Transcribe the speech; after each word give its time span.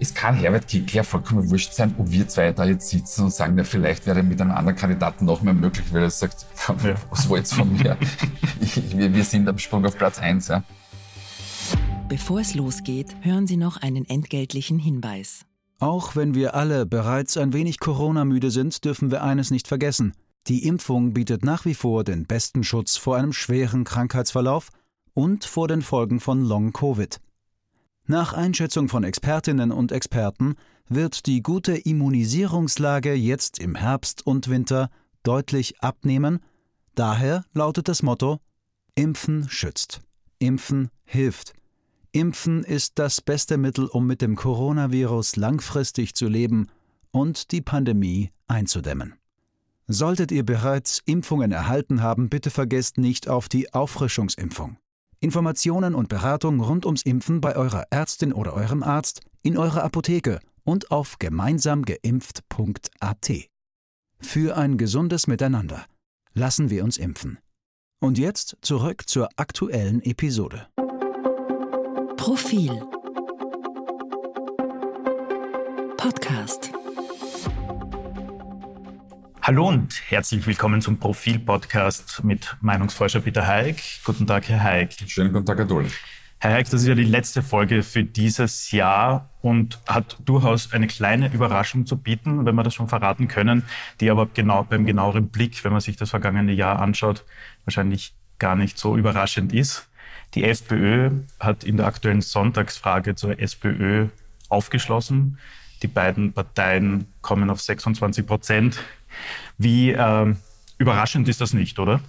es 0.00 0.14
kann 0.14 0.34
Herbert 0.34 0.66
Kickler 0.66 1.04
vollkommen 1.04 1.50
wurscht 1.50 1.74
sein, 1.74 1.94
ob 1.98 2.10
wir 2.10 2.26
zwei 2.26 2.52
da 2.52 2.64
jetzt 2.64 2.88
sitzen 2.88 3.24
und 3.24 3.34
sagen, 3.34 3.54
na, 3.54 3.64
vielleicht 3.64 4.06
wäre 4.06 4.22
mit 4.22 4.40
einem 4.40 4.52
anderen 4.52 4.76
Kandidaten 4.76 5.26
noch 5.26 5.42
mehr 5.42 5.52
möglich, 5.52 5.84
weil 5.92 6.02
er 6.02 6.10
sagt, 6.10 6.46
ja. 6.82 6.94
was 7.10 7.28
wollt's 7.28 7.52
von 7.52 7.70
mir? 7.76 7.96
Ich, 8.62 8.96
wir, 8.96 9.14
wir 9.14 9.24
sind 9.24 9.48
am 9.48 9.58
Sprung 9.58 9.84
auf 9.84 9.96
Platz 9.96 10.18
eins. 10.18 10.48
Ja. 10.48 10.62
Bevor 12.08 12.40
es 12.40 12.54
losgeht, 12.54 13.14
hören 13.22 13.46
Sie 13.46 13.56
noch 13.56 13.78
einen 13.78 14.08
entgeltlichen 14.08 14.78
Hinweis. 14.78 15.44
Auch 15.78 16.14
wenn 16.16 16.34
wir 16.34 16.54
alle 16.54 16.86
bereits 16.86 17.36
ein 17.36 17.52
wenig 17.52 17.78
Corona-müde 17.80 18.50
sind, 18.50 18.84
dürfen 18.84 19.10
wir 19.10 19.22
eines 19.22 19.50
nicht 19.50 19.68
vergessen. 19.68 20.12
Die 20.46 20.66
Impfung 20.66 21.12
bietet 21.12 21.44
nach 21.44 21.64
wie 21.64 21.74
vor 21.74 22.04
den 22.04 22.26
besten 22.26 22.64
Schutz 22.64 22.96
vor 22.96 23.16
einem 23.16 23.32
schweren 23.32 23.84
Krankheitsverlauf 23.84 24.68
und 25.14 25.44
vor 25.44 25.68
den 25.68 25.82
Folgen 25.82 26.20
von 26.20 26.42
Long-Covid. 26.42 27.20
Nach 28.10 28.32
Einschätzung 28.32 28.88
von 28.88 29.04
Expertinnen 29.04 29.70
und 29.70 29.92
Experten 29.92 30.56
wird 30.88 31.26
die 31.26 31.44
gute 31.44 31.76
Immunisierungslage 31.76 33.14
jetzt 33.14 33.60
im 33.60 33.76
Herbst 33.76 34.26
und 34.26 34.48
Winter 34.48 34.90
deutlich 35.22 35.80
abnehmen. 35.80 36.40
Daher 36.96 37.44
lautet 37.52 37.86
das 37.86 38.02
Motto 38.02 38.40
Impfen 38.96 39.48
schützt. 39.48 40.00
Impfen 40.40 40.90
hilft. 41.04 41.52
Impfen 42.10 42.64
ist 42.64 42.98
das 42.98 43.20
beste 43.20 43.56
Mittel, 43.58 43.86
um 43.86 44.08
mit 44.08 44.22
dem 44.22 44.34
Coronavirus 44.34 45.36
langfristig 45.36 46.16
zu 46.16 46.26
leben 46.26 46.66
und 47.12 47.52
die 47.52 47.60
Pandemie 47.60 48.32
einzudämmen. 48.48 49.14
Solltet 49.86 50.32
ihr 50.32 50.44
bereits 50.44 51.00
Impfungen 51.04 51.52
erhalten 51.52 52.02
haben, 52.02 52.28
bitte 52.28 52.50
vergesst 52.50 52.98
nicht 52.98 53.28
auf 53.28 53.48
die 53.48 53.72
Auffrischungsimpfung. 53.72 54.78
Informationen 55.20 55.94
und 55.94 56.08
Beratung 56.08 56.60
rund 56.60 56.86
ums 56.86 57.02
Impfen 57.02 57.42
bei 57.42 57.54
eurer 57.54 57.84
Ärztin 57.90 58.32
oder 58.32 58.54
eurem 58.54 58.82
Arzt, 58.82 59.20
in 59.42 59.58
eurer 59.58 59.84
Apotheke 59.84 60.40
und 60.64 60.90
auf 60.90 61.18
gemeinsamgeimpft.at. 61.18 63.30
Für 64.18 64.56
ein 64.56 64.78
gesundes 64.78 65.26
Miteinander. 65.26 65.84
Lassen 66.32 66.70
wir 66.70 66.84
uns 66.84 66.96
impfen. 66.96 67.38
Und 68.00 68.16
jetzt 68.18 68.56
zurück 68.62 69.06
zur 69.08 69.28
aktuellen 69.36 70.00
Episode. 70.02 70.68
Profil 72.16 72.82
Podcast 75.98 76.72
Hallo 79.42 79.68
und 79.68 80.02
herzlich 80.10 80.46
willkommen 80.46 80.82
zum 80.82 80.98
Profil-Podcast 80.98 82.22
mit 82.24 82.56
Meinungsforscher 82.60 83.20
Peter 83.20 83.46
Haig. 83.46 84.00
Guten 84.04 84.26
Tag, 84.26 84.46
Herr 84.50 84.62
Haig. 84.62 84.94
Schönen 85.06 85.32
guten 85.32 85.46
Tag, 85.46 85.56
Herr 85.56 85.64
Dohl. 85.64 85.86
Herr 86.38 86.52
Haig, 86.52 86.68
das 86.68 86.82
ist 86.82 86.86
ja 86.86 86.94
die 86.94 87.04
letzte 87.04 87.42
Folge 87.42 87.82
für 87.82 88.04
dieses 88.04 88.70
Jahr 88.70 89.30
und 89.40 89.80
hat 89.88 90.18
durchaus 90.26 90.74
eine 90.74 90.88
kleine 90.88 91.32
Überraschung 91.32 91.86
zu 91.86 91.96
bieten, 91.96 92.44
wenn 92.44 92.54
wir 92.54 92.62
das 92.62 92.74
schon 92.74 92.88
verraten 92.88 93.28
können, 93.28 93.64
die 94.00 94.10
aber 94.10 94.26
genau 94.26 94.64
beim 94.64 94.84
genaueren 94.84 95.28
Blick, 95.28 95.64
wenn 95.64 95.72
man 95.72 95.80
sich 95.80 95.96
das 95.96 96.10
vergangene 96.10 96.52
Jahr 96.52 96.78
anschaut, 96.78 97.24
wahrscheinlich 97.64 98.12
gar 98.38 98.56
nicht 98.56 98.78
so 98.78 98.94
überraschend 98.94 99.54
ist. 99.54 99.88
Die 100.34 100.44
FPÖ 100.44 101.12
hat 101.40 101.64
in 101.64 101.78
der 101.78 101.86
aktuellen 101.86 102.20
Sonntagsfrage 102.20 103.14
zur 103.14 103.40
SPÖ 103.40 104.08
aufgeschlossen. 104.50 105.38
Die 105.82 105.88
beiden 105.88 106.34
Parteien 106.34 107.06
kommen 107.22 107.48
auf 107.48 107.62
26 107.62 108.26
Prozent. 108.26 108.80
Wie 109.58 109.90
äh, 109.90 110.34
überraschend 110.78 111.28
ist 111.28 111.40
das 111.40 111.52
nicht, 111.52 111.78
oder? 111.78 112.00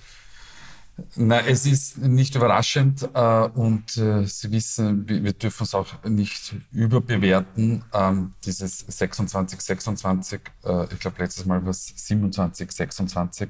Nein, 1.16 1.46
es 1.48 1.66
ist 1.66 1.98
nicht 1.98 2.36
überraschend 2.36 3.10
äh, 3.14 3.48
und 3.54 3.98
äh, 3.98 4.26
Sie 4.26 4.52
wissen, 4.52 5.08
wir, 5.08 5.24
wir, 5.24 5.34
dürfen 5.34 5.64
es 5.64 5.74
auch 5.74 6.04
nicht 6.04 6.56
überbewerten. 6.72 7.84
Ähm, 7.94 8.34
dieses 8.46 8.80
26, 8.80 9.60
26, 9.60 10.42
äh, 10.64 10.94
ich 10.94 11.00
glaube 11.00 11.18
letztes 11.20 11.46
Mal 11.46 11.64
war 11.64 11.72
es 11.72 11.94
27, 11.96 12.72
26 12.72 13.50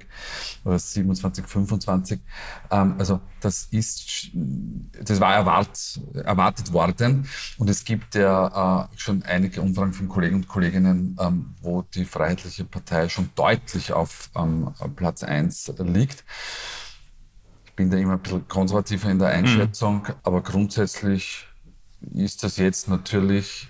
oder 0.63 0.79
27, 0.79 1.45
25. 1.47 2.19
Ähm, 2.69 2.95
also 2.97 3.19
das 3.39 3.67
ist, 3.71 4.29
das 4.33 5.19
war 5.19 5.33
erwart, 5.33 5.99
erwartet 6.23 6.71
worden 6.73 7.27
und 7.57 7.69
es 7.69 7.83
gibt 7.83 8.15
ja 8.15 8.83
äh, 8.83 8.97
schon 8.97 9.23
einige 9.23 9.61
Umfragen 9.61 9.93
von 9.93 10.07
Kollegen 10.07 10.35
und 10.37 10.47
Kolleginnen, 10.47 11.17
ähm, 11.19 11.55
wo 11.61 11.81
die 11.81 12.05
Freiheitliche 12.05 12.65
Partei 12.65 13.09
schon 13.09 13.29
deutlich 13.35 13.93
auf 13.93 14.29
ähm, 14.35 14.73
Platz 14.95 15.23
1 15.23 15.73
liegt 15.79 16.23
bin 17.81 17.89
da 17.89 17.97
immer 17.97 18.13
ein 18.13 18.19
bisschen 18.19 18.47
konservativer 18.47 19.09
in 19.09 19.17
der 19.17 19.29
mhm. 19.29 19.45
Einschätzung, 19.45 20.03
mhm. 20.07 20.13
aber 20.23 20.41
grundsätzlich 20.41 21.47
ist 22.13 22.43
das 22.43 22.57
jetzt 22.57 22.87
natürlich 22.89 23.67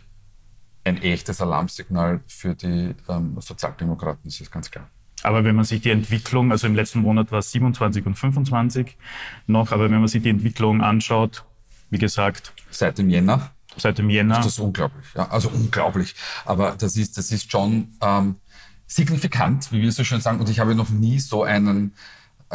ein 0.84 0.98
echtes 1.02 1.42
Alarmsignal 1.42 2.22
für 2.28 2.56
die 2.56 2.96
ähm, 3.08 3.38
Sozialdemokraten, 3.40 4.22
das 4.26 4.42
ist 4.42 4.52
ganz 4.52 4.70
klar. 4.70 4.90
Aber 5.24 5.44
wenn 5.44 5.56
man 5.56 5.66
sich 5.66 5.82
die 5.82 5.92
Entwicklung, 5.92 6.52
also 6.52 6.68
im 6.68 6.76
letzten 6.76 7.00
Monat 7.00 7.32
war 7.32 7.40
es 7.40 7.52
27 7.52 8.06
und 8.06 8.16
25 8.16 8.98
noch, 9.48 9.72
aber 9.72 9.90
wenn 9.92 10.00
man 10.00 10.08
sich 10.08 10.24
die 10.24 10.30
Entwicklung 10.30 10.82
anschaut, 10.82 11.46
wie 11.90 12.00
gesagt. 12.00 12.54
Seit 12.72 12.98
dem 12.98 13.10
Jänner. 13.10 13.52
Seit 13.78 14.00
dem 14.00 14.10
Jänner. 14.10 14.40
Ist 14.40 14.46
das 14.46 14.60
unglaublich, 14.60 15.06
ja. 15.16 15.30
Also 15.30 15.50
unglaublich. 15.50 16.16
Aber 16.44 16.76
das 16.78 16.98
ist, 16.98 17.18
das 17.18 17.32
ist 17.32 17.52
schon 17.52 17.90
ähm, 18.02 18.38
signifikant, 18.88 19.72
wie 19.72 19.82
wir 19.82 19.92
so 19.92 20.04
schön 20.04 20.20
sagen. 20.22 20.40
Und 20.40 20.50
ich 20.50 20.60
habe 20.60 20.74
noch 20.74 20.90
nie 20.90 21.20
so 21.20 21.44
einen 21.44 21.94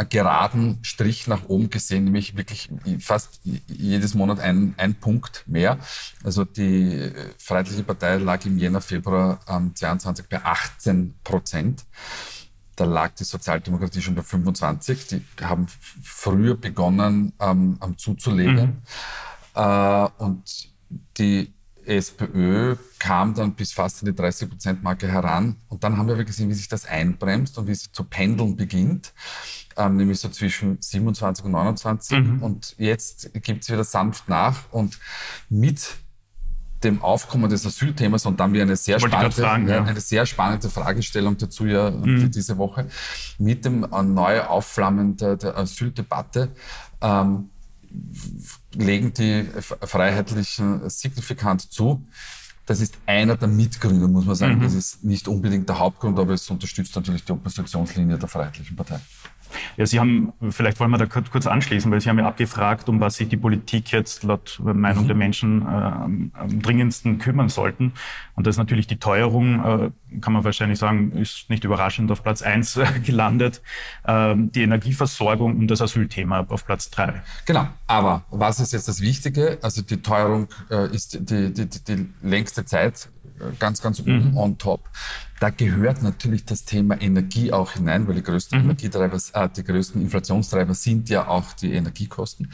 geraden 0.04 0.78
Strich 0.82 1.26
nach 1.26 1.48
oben 1.48 1.70
gesehen, 1.70 2.04
nämlich 2.04 2.36
wirklich 2.36 2.68
fast 3.00 3.40
jedes 3.66 4.14
Monat 4.14 4.40
ein, 4.40 4.74
ein 4.76 4.94
Punkt 4.94 5.44
mehr. 5.46 5.78
Also 6.22 6.44
die 6.44 7.12
Freiheitliche 7.38 7.82
Partei 7.82 8.16
lag 8.16 8.44
im 8.44 8.58
Jänner, 8.58 8.80
Februar 8.80 9.40
ähm, 9.48 9.74
22 9.74 10.28
bei 10.28 10.44
18 10.44 11.14
Prozent. 11.24 11.84
Da 12.76 12.84
lag 12.84 13.14
die 13.14 13.24
Sozialdemokratie 13.24 14.02
schon 14.02 14.14
bei 14.14 14.22
25. 14.22 15.06
Die 15.06 15.22
haben 15.42 15.66
früher 16.02 16.56
begonnen 16.56 17.32
ähm, 17.40 17.78
zuzulegen. 17.96 18.82
Mhm. 19.54 19.62
Äh, 19.62 20.08
und 20.18 20.68
die 21.16 21.55
SPÖ 21.86 22.76
kam 22.98 23.34
dann 23.34 23.54
bis 23.54 23.72
fast 23.72 24.02
in 24.02 24.14
die 24.14 24.20
30-Prozent-Marke 24.20 25.08
heran. 25.08 25.56
Und 25.68 25.84
dann 25.84 25.96
haben 25.96 26.08
wir 26.08 26.22
gesehen, 26.24 26.48
wie 26.48 26.54
sich 26.54 26.68
das 26.68 26.86
einbremst 26.86 27.56
und 27.58 27.66
wie 27.66 27.72
es 27.72 27.90
zu 27.92 28.04
pendeln 28.04 28.56
beginnt 28.56 29.12
ähm, 29.76 29.96
nämlich 29.96 30.18
so 30.20 30.28
zwischen 30.28 30.78
27 30.80 31.44
und 31.44 31.52
29. 31.52 32.18
Mhm. 32.18 32.42
Und 32.42 32.74
jetzt 32.78 33.30
gibt 33.42 33.62
es 33.62 33.70
wieder 33.70 33.84
sanft 33.84 34.28
nach 34.28 34.72
und 34.72 34.98
mit 35.48 35.96
dem 36.84 37.02
Aufkommen 37.02 37.48
des 37.48 37.64
Asylthemas 37.66 38.26
und 38.26 38.38
dann 38.38 38.52
wieder 38.52 38.62
eine 38.62 38.76
sehr 38.76 39.00
spannende, 39.00 39.32
fragen, 39.32 39.68
ja. 39.68 39.82
eine 39.82 40.00
sehr 40.00 40.26
spannende 40.26 40.68
Fragestellung 40.68 41.36
dazu 41.38 41.66
ja 41.66 41.90
mhm. 41.90 42.30
diese 42.30 42.58
Woche 42.58 42.88
mit 43.38 43.64
dem 43.64 43.84
äh, 43.84 44.02
neu 44.02 44.42
aufflammen 44.42 45.16
der, 45.16 45.36
der 45.36 45.56
Asyldebatte 45.56 46.50
ähm, 47.00 47.50
legen 48.74 49.12
die 49.12 49.46
Freiheitlichen 49.60 50.88
signifikant 50.88 51.72
zu. 51.72 52.04
Das 52.66 52.80
ist 52.80 52.98
einer 53.06 53.36
der 53.36 53.48
Mitgründe, 53.48 54.08
muss 54.08 54.24
man 54.24 54.34
sagen. 54.34 54.58
Mhm. 54.58 54.62
Das 54.62 54.74
ist 54.74 55.04
nicht 55.04 55.28
unbedingt 55.28 55.68
der 55.68 55.78
Hauptgrund, 55.78 56.18
aber 56.18 56.34
es 56.34 56.50
unterstützt 56.50 56.96
natürlich 56.96 57.24
die 57.24 57.32
Oppositionslinie 57.32 58.18
der 58.18 58.28
Freiheitlichen 58.28 58.76
Partei. 58.76 58.98
Ja, 59.76 59.86
Sie 59.86 60.00
haben, 60.00 60.32
vielleicht 60.50 60.80
wollen 60.80 60.90
wir 60.90 60.98
da 60.98 61.06
kurz 61.06 61.46
anschließen, 61.46 61.90
weil 61.90 62.00
Sie 62.00 62.08
haben 62.08 62.18
ja 62.18 62.26
abgefragt, 62.26 62.88
um 62.88 63.00
was 63.00 63.16
sich 63.16 63.28
die 63.28 63.36
Politik 63.36 63.90
jetzt 63.92 64.22
laut 64.22 64.60
Meinung 64.62 65.04
mhm. 65.04 65.08
der 65.08 65.16
Menschen 65.16 65.62
äh, 65.62 65.64
am 65.64 66.62
dringendsten 66.62 67.18
kümmern 67.18 67.48
sollten. 67.48 67.92
Und 68.34 68.46
das 68.46 68.54
ist 68.54 68.58
natürlich 68.58 68.86
die 68.86 68.98
Teuerung, 68.98 69.64
äh, 69.64 69.90
kann 70.20 70.32
man 70.32 70.44
wahrscheinlich 70.44 70.78
sagen, 70.78 71.12
ist 71.12 71.50
nicht 71.50 71.64
überraschend 71.64 72.10
auf 72.10 72.22
Platz 72.22 72.42
eins 72.42 72.76
äh, 72.76 72.86
gelandet. 73.04 73.62
Äh, 74.04 74.34
die 74.36 74.62
Energieversorgung 74.62 75.56
und 75.56 75.68
das 75.68 75.80
Asylthema 75.80 76.46
auf 76.48 76.66
Platz 76.66 76.90
drei. 76.90 77.22
Genau, 77.44 77.68
aber 77.86 78.24
was 78.30 78.60
ist 78.60 78.72
jetzt 78.72 78.88
das 78.88 79.00
Wichtige? 79.00 79.58
Also 79.62 79.82
die 79.82 80.02
Teuerung 80.02 80.48
äh, 80.70 80.94
ist 80.94 81.14
die, 81.30 81.52
die, 81.52 81.68
die, 81.68 81.84
die 81.84 82.08
längste 82.22 82.64
Zeit 82.64 83.08
ganz, 83.58 83.82
ganz 83.82 84.00
oben 84.00 84.30
mhm. 84.30 84.36
on 84.36 84.58
top. 84.58 84.88
Da 85.40 85.50
gehört 85.50 86.02
natürlich 86.02 86.44
das 86.44 86.64
Thema 86.64 87.00
Energie 87.00 87.52
auch 87.52 87.72
hinein, 87.72 88.08
weil 88.08 88.14
die 88.14 88.22
größten 88.22 88.58
mhm. 88.58 88.64
Energietreiber, 88.64 89.18
äh, 89.34 89.48
die 89.54 89.64
größten 89.64 90.00
Inflationstreiber 90.00 90.74
sind 90.74 91.08
ja 91.08 91.28
auch 91.28 91.52
die 91.52 91.72
Energiekosten. 91.72 92.50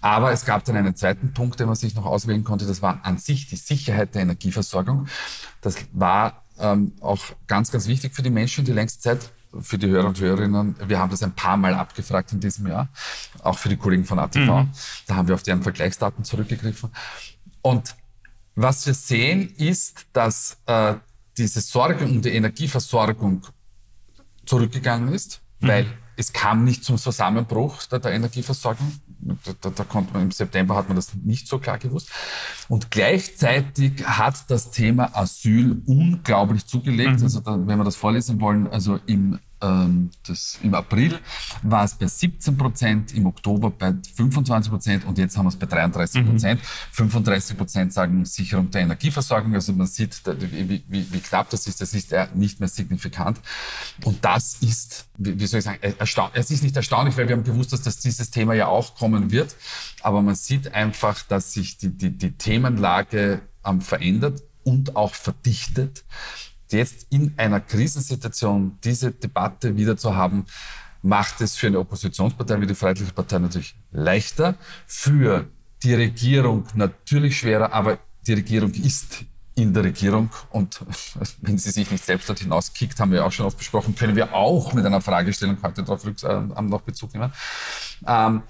Aber 0.00 0.32
es 0.32 0.44
gab 0.44 0.64
dann 0.64 0.76
einen 0.76 0.94
zweiten 0.94 1.32
Punkt, 1.32 1.58
den 1.60 1.66
man 1.66 1.76
sich 1.76 1.94
noch 1.94 2.06
auswählen 2.06 2.44
konnte. 2.44 2.66
Das 2.66 2.82
war 2.82 3.00
an 3.04 3.18
sich 3.18 3.46
die 3.48 3.56
Sicherheit 3.56 4.14
der 4.14 4.22
Energieversorgung. 4.22 5.06
Das 5.60 5.76
war 5.92 6.44
ähm, 6.58 6.92
auch 7.00 7.20
ganz, 7.46 7.70
ganz 7.70 7.88
wichtig 7.88 8.14
für 8.14 8.22
die 8.22 8.30
Menschen 8.30 8.64
die 8.64 8.72
längste 8.72 9.00
Zeit 9.00 9.32
für 9.58 9.78
die 9.78 9.88
Hörer 9.88 10.08
und 10.08 10.20
Hörerinnen, 10.20 10.76
wir 10.86 10.98
haben 10.98 11.10
das 11.10 11.22
ein 11.22 11.32
paar 11.32 11.56
Mal 11.56 11.74
abgefragt 11.74 12.32
in 12.32 12.40
diesem 12.40 12.68
Jahr, 12.68 12.88
auch 13.42 13.58
für 13.58 13.68
die 13.68 13.76
Kollegen 13.76 14.04
von 14.04 14.18
ATV. 14.18 14.38
Mhm. 14.38 14.70
Da 15.06 15.16
haben 15.16 15.28
wir 15.28 15.34
auf 15.34 15.42
deren 15.42 15.62
Vergleichsdaten 15.62 16.24
zurückgegriffen. 16.24 16.90
Und 17.62 17.96
was 18.54 18.86
wir 18.86 18.94
sehen, 18.94 19.52
ist, 19.56 20.06
dass 20.12 20.58
äh, 20.66 20.94
diese 21.36 21.60
Sorge 21.60 22.04
um 22.04 22.20
die 22.20 22.30
Energieversorgung 22.30 23.46
zurückgegangen 24.44 25.12
ist, 25.12 25.40
mhm. 25.60 25.68
weil 25.68 25.86
es 26.16 26.32
kam 26.32 26.64
nicht 26.64 26.84
zum 26.84 26.98
Zusammenbruch 26.98 27.82
der, 27.84 27.98
der 27.98 28.12
Energieversorgung. 28.12 29.00
da, 29.60 29.70
da, 29.70 29.84
konnte 29.84 30.12
man 30.12 30.22
im 30.22 30.30
September 30.30 30.76
hat 30.76 30.88
man 30.88 30.96
das 30.96 31.14
nicht 31.14 31.48
so 31.48 31.58
klar 31.58 31.78
gewusst. 31.78 32.10
Und 32.68 32.90
gleichzeitig 32.90 34.04
hat 34.04 34.50
das 34.50 34.70
Thema 34.70 35.16
Asyl 35.16 35.80
unglaublich 35.86 36.66
zugelegt. 36.66 37.18
Mhm. 37.18 37.24
Also 37.24 37.40
da, 37.40 37.52
wenn 37.66 37.78
wir 37.78 37.84
das 37.84 37.96
vorlesen 37.96 38.40
wollen, 38.40 38.66
also 38.68 38.98
im 39.06 39.38
das, 39.60 40.58
im 40.62 40.74
April 40.74 41.18
war 41.62 41.84
es 41.84 41.94
bei 41.94 42.06
17 42.06 42.56
Prozent, 42.56 43.14
im 43.14 43.26
Oktober 43.26 43.70
bei 43.70 43.94
25 44.16 44.70
Prozent 44.70 45.04
und 45.04 45.18
jetzt 45.18 45.36
haben 45.36 45.44
wir 45.44 45.50
es 45.50 45.56
bei 45.56 45.66
33 45.66 46.24
Prozent. 46.26 46.60
Mhm. 46.60 46.64
35 46.92 47.56
Prozent 47.58 47.92
sagen 47.92 48.24
Sicherung 48.24 48.70
der 48.70 48.82
Energieversorgung. 48.82 49.54
Also 49.54 49.74
man 49.74 49.86
sieht, 49.86 50.22
wie, 50.26 50.82
wie, 50.88 51.12
wie 51.12 51.20
knapp 51.20 51.50
das 51.50 51.66
ist. 51.66 51.80
Das 51.80 51.92
ist 51.92 52.10
ja 52.10 52.28
nicht 52.34 52.60
mehr 52.60 52.68
signifikant. 52.70 53.38
Und 54.04 54.24
das 54.24 54.56
ist, 54.62 55.08
wie 55.18 55.46
soll 55.46 55.58
ich 55.58 55.64
sagen, 55.64 55.78
erstaunlich. 55.98 56.40
Es 56.40 56.50
ist 56.50 56.62
nicht 56.62 56.76
erstaunlich, 56.76 57.16
weil 57.18 57.28
wir 57.28 57.36
haben 57.36 57.44
gewusst, 57.44 57.72
dass 57.72 57.82
das 57.82 57.98
dieses 57.98 58.30
Thema 58.30 58.54
ja 58.54 58.66
auch 58.66 58.94
kommen 58.94 59.30
wird. 59.30 59.56
Aber 60.02 60.22
man 60.22 60.36
sieht 60.36 60.72
einfach, 60.74 61.22
dass 61.22 61.52
sich 61.52 61.76
die, 61.76 61.90
die, 61.90 62.16
die 62.16 62.32
Themenlage 62.32 63.42
ähm, 63.64 63.82
verändert 63.82 64.42
und 64.64 64.96
auch 64.96 65.14
verdichtet 65.14 66.04
jetzt 66.72 67.06
in 67.10 67.34
einer 67.36 67.60
Krisensituation 67.60 68.78
diese 68.82 69.12
Debatte 69.12 69.76
wieder 69.76 69.96
zu 69.96 70.14
haben, 70.14 70.46
macht 71.02 71.40
es 71.40 71.56
für 71.56 71.68
eine 71.68 71.78
Oppositionspartei 71.78 72.60
wie 72.60 72.66
die 72.66 72.74
Freiheitliche 72.74 73.12
Partei 73.12 73.38
natürlich 73.38 73.74
leichter, 73.90 74.56
für 74.86 75.46
die 75.82 75.94
Regierung 75.94 76.66
natürlich 76.74 77.38
schwerer, 77.38 77.72
aber 77.72 77.98
die 78.26 78.34
Regierung 78.34 78.72
ist 78.72 79.24
in 79.54 79.74
der 79.74 79.84
Regierung 79.84 80.30
und 80.50 80.80
wenn 81.42 81.58
sie 81.58 81.70
sich 81.70 81.90
nicht 81.90 82.04
selbst 82.04 82.28
dort 82.28 82.40
hinauskickt, 82.40 82.98
haben 83.00 83.12
wir 83.12 83.24
auch 83.24 83.32
schon 83.32 83.46
oft 83.46 83.58
besprochen, 83.58 83.94
können 83.94 84.16
wir 84.16 84.34
auch 84.34 84.72
mit 84.72 84.84
einer 84.84 85.00
Fragestellung 85.00 85.58
heute 85.62 85.82
darauf 85.82 86.04
äh, 86.04 86.62
noch 86.62 86.82
Bezug 86.82 87.12
nehmen. 87.14 87.32
Ähm, 88.06 88.42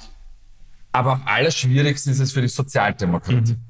aber 0.92 1.12
am 1.12 1.22
allerschwierigsten 1.24 2.12
ist 2.12 2.20
es 2.20 2.32
für 2.32 2.42
die 2.42 2.48
Sozialdemokratie. 2.48 3.52
Mhm. 3.52 3.64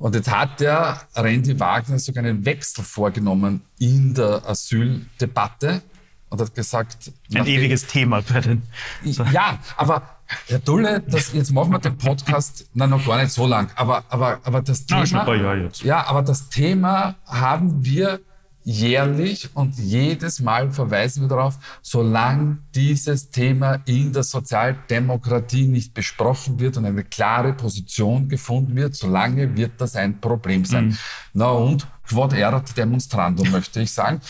Und 0.00 0.14
jetzt 0.14 0.30
hat 0.30 0.60
der 0.60 0.98
Randy 1.14 1.60
Wagner 1.60 1.98
sogar 1.98 2.24
einen 2.24 2.42
Wechsel 2.46 2.82
vorgenommen 2.82 3.60
in 3.78 4.14
der 4.14 4.42
Asyldebatte 4.48 5.82
und 6.30 6.40
hat 6.40 6.54
gesagt... 6.54 7.12
Ein 7.34 7.46
ewiges 7.46 7.86
Thema 7.86 8.22
bei 8.22 8.40
den... 8.40 8.62
Ja, 9.04 9.58
aber 9.76 10.02
Herr 10.46 10.58
Dulle, 10.60 11.02
das, 11.06 11.34
jetzt 11.34 11.52
machen 11.52 11.70
wir 11.72 11.80
den 11.80 11.98
Podcast 11.98 12.66
na, 12.72 12.86
noch 12.86 13.04
gar 13.06 13.20
nicht 13.20 13.30
so 13.30 13.46
lang, 13.46 13.70
aber, 13.76 14.02
aber, 14.08 14.40
aber 14.42 14.62
das 14.62 14.86
Thema... 14.86 15.34
Ja, 15.34 15.68
ja, 15.82 16.06
aber 16.06 16.22
das 16.22 16.48
Thema 16.48 17.16
haben 17.26 17.84
wir 17.84 18.20
jährlich 18.64 19.50
und 19.54 19.76
jedes 19.78 20.40
Mal 20.40 20.70
verweisen 20.70 21.22
wir 21.22 21.28
darauf, 21.28 21.58
solange 21.82 22.58
dieses 22.74 23.30
Thema 23.30 23.80
in 23.86 24.12
der 24.12 24.22
Sozialdemokratie 24.22 25.66
nicht 25.66 25.94
besprochen 25.94 26.60
wird 26.60 26.76
und 26.76 26.84
eine 26.84 27.04
klare 27.04 27.52
Position 27.52 28.28
gefunden 28.28 28.76
wird, 28.76 28.94
solange 28.94 29.56
wird 29.56 29.72
das 29.78 29.96
ein 29.96 30.20
Problem 30.20 30.64
sein. 30.64 30.88
Mhm. 30.88 30.98
Na 31.32 31.50
und 31.50 31.86
quod 32.06 32.32
erat 32.32 32.76
demonstrandum, 32.76 33.50
möchte 33.50 33.80
ich 33.80 33.92
sagen. 33.92 34.20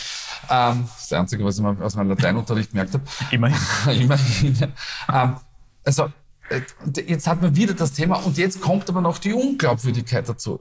Ähm, 0.49 0.87
das 0.95 1.11
Einzige, 1.13 1.43
was 1.43 1.59
ich 1.59 1.65
aus 1.65 1.95
meinem 1.95 2.09
Lateinunterricht 2.09 2.71
gemerkt 2.71 2.93
habe. 2.93 3.03
Immerhin. 3.31 3.57
Immerhin. 4.01 4.73
Ähm, 5.11 5.35
also 5.83 6.11
jetzt 6.95 7.27
hat 7.27 7.41
man 7.41 7.55
wieder 7.55 7.73
das 7.73 7.93
Thema 7.93 8.17
und 8.17 8.37
jetzt 8.37 8.61
kommt 8.61 8.89
aber 8.89 9.01
noch 9.01 9.17
die 9.17 9.33
Unglaubwürdigkeit 9.33 10.27
dazu. 10.27 10.59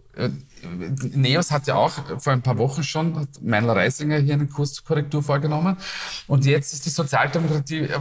Neos 1.14 1.50
hat 1.50 1.66
ja 1.66 1.74
auch 1.76 1.92
vor 2.18 2.32
ein 2.32 2.42
paar 2.42 2.58
Wochen 2.58 2.82
schon, 2.82 3.18
hat 3.18 3.28
Meinl 3.42 3.70
Reisinger 3.70 4.18
hier 4.18 4.34
einen 4.34 4.48
Kurs 4.48 4.72
zur 4.74 4.84
Korrektur 4.84 5.22
vorgenommen 5.22 5.76
und 6.26 6.44
jetzt 6.44 6.72
ist 6.72 6.86
die 6.86 6.90
Sozialdemokratie 6.90 7.80
äh, 7.80 7.98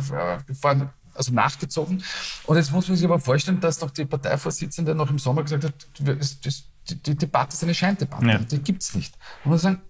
also 1.13 1.33
nachgezogen 1.33 2.03
und 2.45 2.57
jetzt 2.57 2.71
muss 2.71 2.87
man 2.87 2.97
sich 2.97 3.05
aber 3.05 3.19
vorstellen, 3.19 3.59
dass 3.59 3.79
doch 3.79 3.91
die 3.91 4.05
Parteivorsitzende 4.05 4.95
noch 4.95 5.09
im 5.09 5.19
Sommer 5.19 5.43
gesagt 5.43 5.65
hat, 5.65 5.73
die 5.99 7.15
Debatte 7.15 7.53
ist 7.53 7.63
eine 7.63 7.73
Scheindebatte, 7.73 8.25
ja. 8.25 8.37
die 8.39 8.59
gibt's 8.59 8.95
nicht. 8.95 9.15
Und 9.43 9.51
man 9.51 9.59
sagen, 9.59 9.81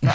na, 0.00 0.14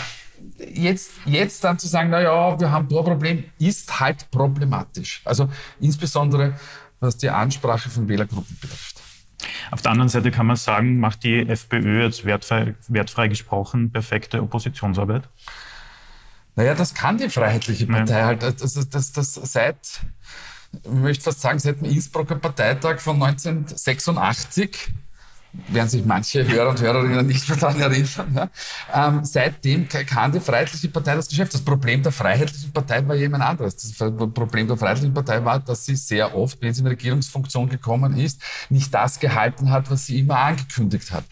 jetzt, 0.58 1.12
jetzt 1.24 1.62
dann 1.64 1.78
zu 1.78 1.86
sagen, 1.86 2.10
na 2.10 2.20
ja, 2.20 2.58
wir 2.58 2.70
haben 2.70 2.88
da 2.88 2.98
ein 2.98 3.04
Problem, 3.04 3.44
ist 3.58 4.00
halt 4.00 4.30
problematisch. 4.30 5.22
Also 5.24 5.48
insbesondere 5.80 6.54
was 7.00 7.16
die 7.16 7.30
Ansprache 7.30 7.90
von 7.90 8.08
Wählergruppen 8.08 8.56
betrifft. 8.60 9.00
Auf 9.70 9.82
der 9.82 9.92
anderen 9.92 10.08
Seite 10.08 10.30
kann 10.30 10.46
man 10.46 10.56
sagen, 10.56 10.98
macht 10.98 11.24
die 11.24 11.48
FPÖ 11.48 12.02
jetzt 12.02 12.24
wertfrei, 12.24 12.74
wertfrei 12.88 13.28
gesprochen 13.28 13.90
perfekte 13.92 14.42
Oppositionsarbeit? 14.42 15.28
Naja, 16.54 16.74
das 16.74 16.94
kann 16.94 17.18
die 17.18 17.28
Freiheitliche 17.28 17.86
Partei 17.86 18.18
ja. 18.18 18.26
halt. 18.26 18.42
Das, 18.42 18.88
das, 18.88 19.12
das 19.12 19.34
seit, 19.34 20.00
ich 20.72 20.90
möchte 20.90 21.24
fast 21.24 21.40
sagen, 21.40 21.58
seit 21.58 21.80
dem 21.80 21.90
Innsbrucker 21.90 22.36
Parteitag 22.36 22.98
von 23.00 23.22
1986 23.22 24.90
werden 25.68 25.88
sich 25.88 26.04
manche 26.04 26.46
Hörer 26.46 26.70
und 26.70 26.80
Hörerinnen 26.80 27.26
nicht 27.26 27.48
mehr 27.48 27.58
daran 27.58 27.80
erinnern. 27.80 28.34
Ja. 28.34 29.08
Ähm, 29.08 29.24
seitdem 29.24 29.88
kann 29.88 30.32
die 30.32 30.40
Freiheitliche 30.40 30.88
Partei 30.88 31.14
das 31.14 31.28
Geschäft. 31.28 31.54
Das 31.54 31.62
Problem 31.62 32.02
der 32.02 32.12
Freiheitlichen 32.12 32.72
Partei 32.72 33.06
war 33.06 33.14
jemand 33.14 33.44
anderes. 33.44 33.76
Das 33.76 33.92
Problem 33.94 34.66
der 34.66 34.76
Freiheitlichen 34.76 35.14
Partei 35.14 35.44
war, 35.44 35.58
dass 35.58 35.84
sie 35.84 35.96
sehr 35.96 36.34
oft, 36.36 36.60
wenn 36.60 36.72
sie 36.72 36.80
in 36.80 36.86
Regierungsfunktion 36.86 37.68
gekommen 37.68 38.16
ist, 38.16 38.40
nicht 38.68 38.92
das 38.92 39.18
gehalten 39.18 39.70
hat, 39.70 39.90
was 39.90 40.06
sie 40.06 40.20
immer 40.20 40.38
angekündigt 40.38 41.10
hat. 41.10 41.24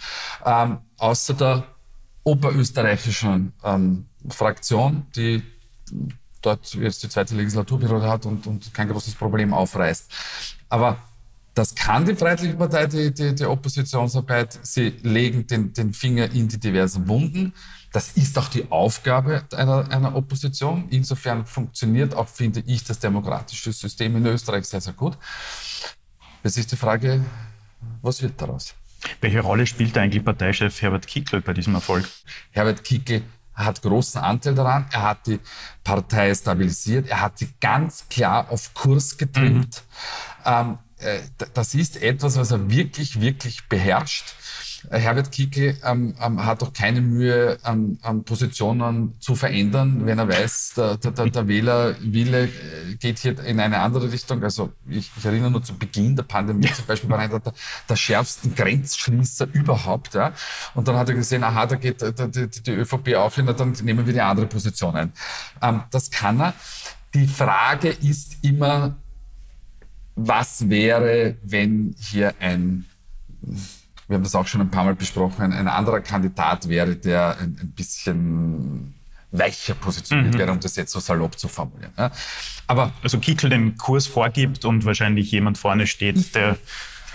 Ähm, 0.44 0.78
außer 0.98 1.34
der 1.34 1.64
oberösterreichischen 2.24 3.52
ähm, 3.62 4.06
Fraktion, 4.28 5.06
die 5.14 5.42
dort 6.40 6.74
jetzt 6.74 7.02
die 7.02 7.08
zweite 7.08 7.34
Legislaturperiode 7.34 8.08
hat 8.08 8.26
und, 8.26 8.46
und 8.46 8.72
kein 8.74 8.88
großes 8.88 9.14
Problem 9.14 9.52
aufreißt. 9.52 10.10
Aber 10.68 10.98
das 11.54 11.74
kann 11.74 12.04
die 12.04 12.16
Freiheitliche 12.16 12.54
Partei, 12.54 12.86
die, 12.86 13.14
die, 13.14 13.34
die 13.34 13.44
Oppositionsarbeit. 13.44 14.58
Sie 14.62 14.94
legen 15.02 15.46
den, 15.46 15.72
den 15.72 15.92
Finger 15.92 16.30
in 16.32 16.48
die 16.48 16.58
diversen 16.58 17.06
Wunden. 17.06 17.52
Das 17.92 18.12
ist 18.16 18.36
auch 18.38 18.48
die 18.48 18.70
Aufgabe 18.72 19.44
einer, 19.54 19.88
einer 19.88 20.16
Opposition. 20.16 20.88
Insofern 20.90 21.46
funktioniert 21.46 22.12
auch, 22.14 22.26
finde 22.26 22.64
ich, 22.66 22.82
das 22.82 22.98
demokratische 22.98 23.72
System 23.72 24.16
in 24.16 24.26
Österreich 24.26 24.64
sehr, 24.64 24.80
sehr 24.80 24.94
gut. 24.94 25.16
Jetzt 26.42 26.58
ist 26.58 26.72
die 26.72 26.76
Frage, 26.76 27.24
was 28.02 28.20
wird 28.20 28.40
daraus? 28.40 28.74
Welche 29.20 29.40
Rolle 29.40 29.66
spielt 29.66 29.96
eigentlich 29.96 30.24
Parteichef 30.24 30.82
Herbert 30.82 31.06
Kickl 31.06 31.40
bei 31.40 31.52
diesem 31.52 31.74
Erfolg? 31.74 32.08
Herbert 32.50 32.82
Kickl 32.82 33.22
hat 33.54 33.80
großen 33.82 34.20
Anteil 34.20 34.54
daran. 34.56 34.86
Er 34.90 35.02
hat 35.02 35.26
die 35.26 35.38
Partei 35.84 36.34
stabilisiert. 36.34 37.08
Er 37.08 37.20
hat 37.20 37.38
sie 37.38 37.48
ganz 37.60 38.08
klar 38.08 38.50
auf 38.50 38.74
Kurs 38.74 39.16
getrimmt. 39.16 39.84
Mhm. 40.44 40.50
Ähm, 40.52 40.78
äh, 40.98 41.20
das 41.54 41.74
ist 41.74 42.02
etwas, 42.02 42.36
was 42.36 42.50
er 42.50 42.70
wirklich, 42.70 43.20
wirklich 43.20 43.68
beherrscht. 43.68 44.34
Äh, 44.90 44.98
Herbert 44.98 45.32
Kickl 45.32 45.76
ähm, 45.84 46.14
ähm, 46.20 46.44
hat 46.44 46.62
auch 46.62 46.72
keine 46.72 47.00
Mühe, 47.00 47.58
ähm, 47.64 47.98
ähm, 48.04 48.24
Positionen 48.24 49.14
zu 49.20 49.34
verändern, 49.34 50.04
wenn 50.04 50.18
er 50.18 50.28
weiß, 50.28 50.74
der, 50.76 50.96
der, 50.98 51.12
der 51.12 51.48
Wählerwille 51.48 52.44
äh, 52.44 52.94
geht 52.98 53.18
hier 53.18 53.38
in 53.44 53.60
eine 53.60 53.78
andere 53.78 54.10
Richtung. 54.10 54.42
Also 54.42 54.72
ich, 54.88 55.10
ich 55.16 55.24
erinnere 55.24 55.50
nur 55.50 55.62
zu 55.62 55.76
Beginn 55.76 56.16
der 56.16 56.24
Pandemie 56.24 56.70
zum 56.72 56.86
Beispiel 56.86 57.10
war 57.10 57.18
einer 57.18 57.40
der, 57.40 57.52
der 57.88 57.96
schärfsten 57.96 58.54
Grenzschließer 58.54 59.48
überhaupt. 59.52 60.14
Ja? 60.14 60.32
Und 60.74 60.88
dann 60.88 60.96
hat 60.96 61.08
er 61.08 61.14
gesehen, 61.14 61.44
aha, 61.44 61.66
da 61.66 61.76
geht 61.76 62.02
die, 62.02 62.48
die, 62.48 62.62
die 62.62 62.72
ÖVP 62.72 63.14
auch 63.14 63.34
hin, 63.34 63.46
dann 63.46 63.72
nehmen 63.82 64.06
wir 64.06 64.12
die 64.12 64.20
andere 64.20 64.46
Position 64.46 64.94
ein. 64.96 65.12
Ähm, 65.62 65.82
das 65.90 66.10
kann 66.10 66.40
er. 66.40 66.54
Die 67.14 67.28
Frage 67.28 67.90
ist 67.90 68.38
immer, 68.42 68.96
was 70.16 70.68
wäre, 70.68 71.36
wenn 71.42 71.94
hier 71.98 72.34
ein, 72.40 72.84
wir 74.08 74.16
haben 74.16 74.22
das 74.22 74.34
auch 74.34 74.46
schon 74.46 74.60
ein 74.60 74.70
paar 74.70 74.84
Mal 74.84 74.94
besprochen, 74.94 75.52
ein, 75.52 75.68
anderer 75.68 76.00
Kandidat 76.00 76.68
wäre, 76.68 76.96
der 76.96 77.38
ein, 77.38 77.58
ein 77.60 77.72
bisschen 77.74 78.94
weicher 79.30 79.74
positioniert 79.74 80.34
mhm. 80.34 80.38
wäre, 80.38 80.52
um 80.52 80.60
das 80.60 80.76
jetzt 80.76 80.92
so 80.92 81.00
salopp 81.00 81.38
zu 81.38 81.48
formulieren. 81.48 81.92
Ja. 81.98 82.12
Aber 82.66 82.92
also 83.02 83.18
Kickel 83.18 83.50
den 83.50 83.76
Kurs 83.76 84.06
vorgibt 84.06 84.64
und 84.64 84.84
wahrscheinlich 84.84 85.30
jemand 85.30 85.58
vorne 85.58 85.86
steht, 85.86 86.34
der 86.34 86.56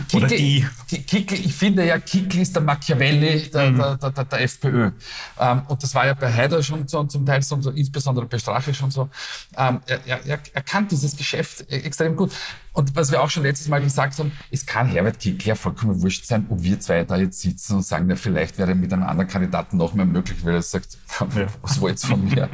Kickel, 0.07 0.17
Oder 0.17 0.27
die. 0.27 0.65
Kickel, 0.87 1.39
ich 1.39 1.53
finde 1.53 1.85
ja, 1.85 1.99
Kickel 1.99 2.41
ist 2.41 2.55
der 2.55 2.63
Machiavelli 2.63 3.49
der, 3.49 3.71
mhm. 3.71 3.77
der, 3.77 4.11
der, 4.11 4.25
der, 4.25 4.41
FPÖ. 4.41 4.91
Ähm, 5.39 5.61
und 5.67 5.83
das 5.83 5.93
war 5.93 6.05
ja 6.05 6.13
bei 6.13 6.31
Haider 6.31 6.63
schon 6.63 6.87
so, 6.87 7.03
zum 7.03 7.25
Teil 7.25 7.41
so, 7.41 7.55
insbesondere 7.71 8.25
bei 8.25 8.39
Strache 8.39 8.73
schon 8.73 8.91
so. 8.91 9.09
Ähm, 9.57 9.81
er, 9.85 9.99
er, 10.05 10.39
er 10.53 10.61
kann 10.61 10.87
dieses 10.87 11.15
Geschäft 11.15 11.65
e, 11.69 11.77
extrem 11.77 12.15
gut. 12.15 12.31
Und 12.73 12.95
was 12.95 13.11
wir 13.11 13.21
auch 13.21 13.29
schon 13.29 13.43
letztes 13.43 13.67
Mal 13.67 13.81
gesagt 13.81 14.17
haben, 14.19 14.31
es 14.51 14.65
kann 14.65 14.87
Herbert 14.87 15.19
Kickl 15.19 15.49
ja 15.49 15.55
vollkommen 15.55 16.01
wurscht 16.01 16.25
sein, 16.25 16.45
ob 16.49 16.63
wir 16.63 16.79
zwei 16.79 17.03
da 17.03 17.17
jetzt 17.17 17.41
sitzen 17.41 17.77
und 17.77 17.85
sagen, 17.85 18.09
ja, 18.09 18.15
vielleicht 18.15 18.57
wäre 18.57 18.73
mit 18.75 18.93
einem 18.93 19.03
anderen 19.03 19.29
Kandidaten 19.29 19.77
noch 19.77 19.93
mehr 19.93 20.05
möglich, 20.05 20.37
weil 20.43 20.55
er 20.55 20.61
sagt, 20.61 20.97
was 21.61 21.81
wollt 21.81 22.01
ihr 22.03 22.07
von 22.07 22.23
mir? 22.23 22.49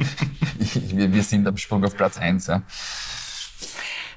ich, 0.58 0.96
wir, 0.96 1.12
wir 1.12 1.22
sind 1.22 1.46
am 1.46 1.56
Sprung 1.56 1.84
auf 1.84 1.96
Platz 1.96 2.18
eins. 2.18 2.46
Ja. 2.48 2.62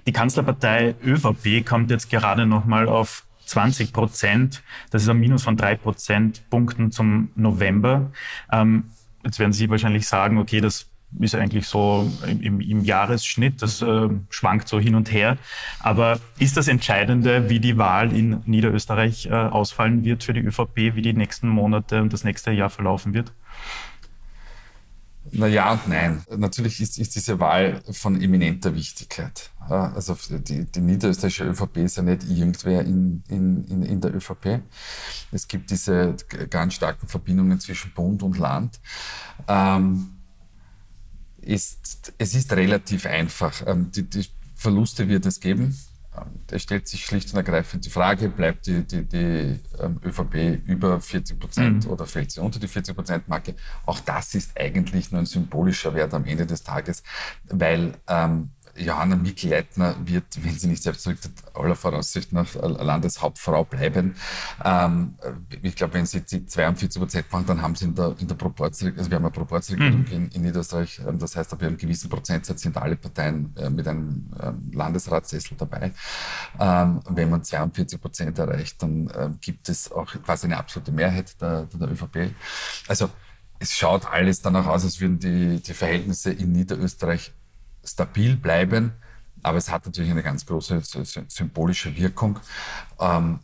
Die 0.07 0.13
Kanzlerpartei 0.13 0.95
ÖVP 1.03 1.65
kommt 1.65 1.91
jetzt 1.91 2.09
gerade 2.09 2.45
nochmal 2.45 2.87
auf 2.87 3.25
20 3.45 3.93
Prozent. 3.93 4.63
Das 4.91 5.03
ist 5.03 5.09
ein 5.09 5.19
Minus 5.19 5.43
von 5.43 5.57
drei 5.57 5.75
Prozentpunkten 5.75 6.91
zum 6.91 7.29
November. 7.35 8.11
Ähm, 8.51 8.85
jetzt 9.23 9.39
werden 9.39 9.53
Sie 9.53 9.69
wahrscheinlich 9.69 10.07
sagen, 10.07 10.37
okay, 10.37 10.61
das 10.61 10.87
ist 11.19 11.35
eigentlich 11.35 11.67
so 11.67 12.09
im, 12.27 12.61
im 12.61 12.83
Jahresschnitt, 12.83 13.61
das 13.63 13.81
äh, 13.81 14.09
schwankt 14.29 14.67
so 14.67 14.79
hin 14.79 14.93
und 14.93 15.11
her. 15.11 15.37
Aber 15.79 16.19
ist 16.37 16.55
das 16.55 16.67
Entscheidende, 16.67 17.49
wie 17.49 17.59
die 17.59 17.77
Wahl 17.77 18.15
in 18.15 18.41
Niederösterreich 18.45 19.25
äh, 19.25 19.31
ausfallen 19.31 20.03
wird 20.03 20.23
für 20.23 20.33
die 20.33 20.41
ÖVP, 20.41 20.95
wie 20.95 21.01
die 21.01 21.13
nächsten 21.13 21.49
Monate 21.49 22.01
und 22.01 22.13
das 22.13 22.23
nächste 22.23 22.51
Jahr 22.51 22.69
verlaufen 22.69 23.13
wird? 23.15 23.33
Na 25.31 25.47
ja 25.47 25.73
und 25.73 25.87
nein. 25.87 26.23
Natürlich 26.37 26.81
ist, 26.81 26.97
ist 26.97 27.15
diese 27.15 27.39
Wahl 27.39 27.81
von 27.91 28.21
eminenter 28.21 28.73
Wichtigkeit. 28.73 29.51
Also 29.67 30.17
die, 30.29 30.65
die 30.65 30.81
niederösterreichische 30.81 31.45
ÖVP 31.45 31.77
ist 31.77 31.97
ja 31.97 32.03
nicht 32.03 32.23
irgendwer 32.29 32.81
in, 32.81 33.23
in, 33.27 33.63
in, 33.65 33.83
in 33.83 34.01
der 34.01 34.15
ÖVP. 34.15 34.61
Es 35.31 35.47
gibt 35.47 35.69
diese 35.69 36.15
ganz 36.49 36.73
starken 36.73 37.07
Verbindungen 37.07 37.59
zwischen 37.59 37.93
Bund 37.93 38.23
und 38.23 38.37
Land. 38.37 38.79
Ähm, 39.47 40.11
ist, 41.41 42.13
es 42.17 42.33
ist 42.33 42.51
relativ 42.53 43.05
einfach. 43.05 43.65
Ähm, 43.67 43.91
die, 43.91 44.03
die 44.03 44.25
Verluste 44.55 45.07
wird 45.07 45.25
es 45.25 45.39
geben. 45.39 45.77
Da 46.47 46.59
stellt 46.59 46.87
sich 46.87 47.05
schlicht 47.05 47.31
und 47.31 47.37
ergreifend 47.37 47.85
die 47.85 47.89
Frage, 47.89 48.29
bleibt 48.29 48.67
die, 48.67 48.83
die, 48.83 49.03
die 49.05 49.59
ähm, 49.79 49.99
ÖVP 50.03 50.65
über 50.65 50.99
40 50.99 51.39
Prozent 51.39 51.85
mhm. 51.85 51.91
oder 51.91 52.05
fällt 52.05 52.31
sie 52.31 52.41
unter 52.41 52.59
die 52.59 52.67
40 52.67 52.95
Prozent 52.95 53.27
Marke? 53.27 53.55
Auch 53.85 53.99
das 53.99 54.35
ist 54.35 54.59
eigentlich 54.59 55.11
nur 55.11 55.21
ein 55.21 55.25
symbolischer 55.25 55.93
Wert 55.93 56.13
am 56.13 56.25
Ende 56.25 56.45
des 56.45 56.63
Tages, 56.63 57.03
weil 57.49 57.93
ähm, 58.07 58.51
Johanna 58.79 59.15
Mikl-Leitner 59.15 59.95
wird, 60.05 60.25
wenn 60.43 60.57
sie 60.57 60.67
nicht 60.67 60.83
selbst 60.83 61.03
zurücktritt, 61.03 61.33
aller 61.53 61.75
Voraussicht 61.75 62.31
nach 62.33 62.55
Landeshauptfrau 62.55 63.65
bleiben. 63.65 64.15
Ähm, 64.63 65.15
ich 65.61 65.75
glaube, 65.75 65.95
wenn 65.95 66.05
sie 66.05 66.21
die 66.21 66.45
42 66.45 66.99
Prozent 66.99 67.31
machen, 67.31 67.45
dann 67.47 67.61
haben 67.61 67.75
sie 67.75 67.85
in 67.85 67.95
der, 67.95 68.15
in 68.19 68.27
der 68.27 68.35
Proportsregierung, 68.35 68.99
also 68.99 69.11
wir 69.11 69.15
haben 69.15 69.25
eine 69.25 69.31
Proportsregierung 69.31 69.99
mhm. 70.01 70.11
in, 70.11 70.27
in, 70.29 70.41
Niederösterreich, 70.41 71.01
ähm, 71.07 71.19
das 71.19 71.35
heißt, 71.35 71.51
ab 71.53 71.61
einem 71.61 71.77
gewissen 71.77 72.09
Prozentsatz 72.09 72.61
sind 72.61 72.77
alle 72.77 72.95
Parteien 72.95 73.55
äh, 73.57 73.69
mit 73.69 73.87
einem 73.87 74.31
ähm, 74.41 74.71
Landesratssessel 74.73 75.57
dabei. 75.57 75.91
Ähm, 76.59 77.01
wenn 77.09 77.29
man 77.29 77.43
42 77.43 78.01
Prozent 78.01 78.39
erreicht, 78.39 78.81
dann 78.81 79.07
äh, 79.07 79.29
gibt 79.41 79.69
es 79.69 79.91
auch 79.91 80.07
quasi 80.23 80.45
eine 80.45 80.57
absolute 80.57 80.91
Mehrheit 80.91 81.39
der, 81.41 81.63
der 81.73 81.91
ÖVP. 81.91 82.33
Also 82.87 83.09
es 83.59 83.73
schaut 83.73 84.05
alles 84.09 84.41
danach 84.41 84.67
aus, 84.67 84.85
als 84.85 85.01
würden 85.01 85.19
die, 85.19 85.61
die 85.61 85.73
Verhältnisse 85.73 86.31
in 86.31 86.53
Niederösterreich 86.53 87.33
stabil 87.91 88.35
bleiben, 88.35 88.93
aber 89.43 89.57
es 89.57 89.69
hat 89.69 89.85
natürlich 89.85 90.11
eine 90.11 90.23
ganz 90.23 90.45
große 90.45 90.81
symbolische 91.27 91.95
Wirkung. 91.95 92.39
Ähm, 92.99 93.39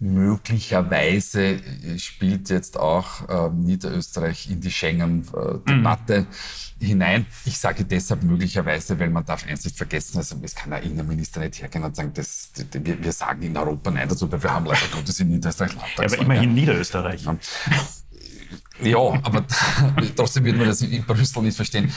möglicherweise 0.00 1.60
spielt 1.98 2.50
jetzt 2.50 2.78
auch 2.78 3.28
äh, 3.28 3.50
Niederösterreich 3.50 4.50
in 4.50 4.60
die 4.60 4.70
Schengen-Debatte 4.70 6.22
mhm. 6.22 6.84
hinein. 6.84 7.26
Ich 7.44 7.58
sage 7.58 7.84
deshalb 7.84 8.22
möglicherweise, 8.22 8.98
weil 8.98 9.10
man 9.10 9.24
darf 9.24 9.46
eins 9.46 9.64
nicht 9.64 9.76
vergessen, 9.76 10.18
also 10.18 10.36
es 10.42 10.54
kann 10.54 10.72
ein 10.72 10.82
Innenminister 10.82 11.40
nicht 11.40 11.60
hergehen 11.60 11.84
und 11.84 11.96
sagen, 11.96 12.12
das, 12.12 12.50
wir, 12.72 13.02
wir 13.02 13.12
sagen 13.12 13.42
in 13.42 13.56
Europa 13.56 13.90
nein 13.90 14.08
dazu, 14.08 14.30
weil 14.30 14.42
wir 14.42 14.52
haben 14.52 14.66
leider 14.66 14.86
Gottes 14.92 15.20
in 15.20 15.28
Niederösterreich 15.28 15.74
Ja, 15.74 16.04
aber 16.04 16.18
immerhin 16.18 16.50
ja. 16.50 16.54
Niederösterreich. 16.54 17.24
Ja, 18.82 18.98
aber 18.98 19.44
trotzdem 20.16 20.44
wird 20.44 20.56
man 20.58 20.66
das 20.66 20.82
in 20.82 21.04
Brüssel 21.04 21.42
nicht 21.42 21.56
verstehen. 21.56 21.92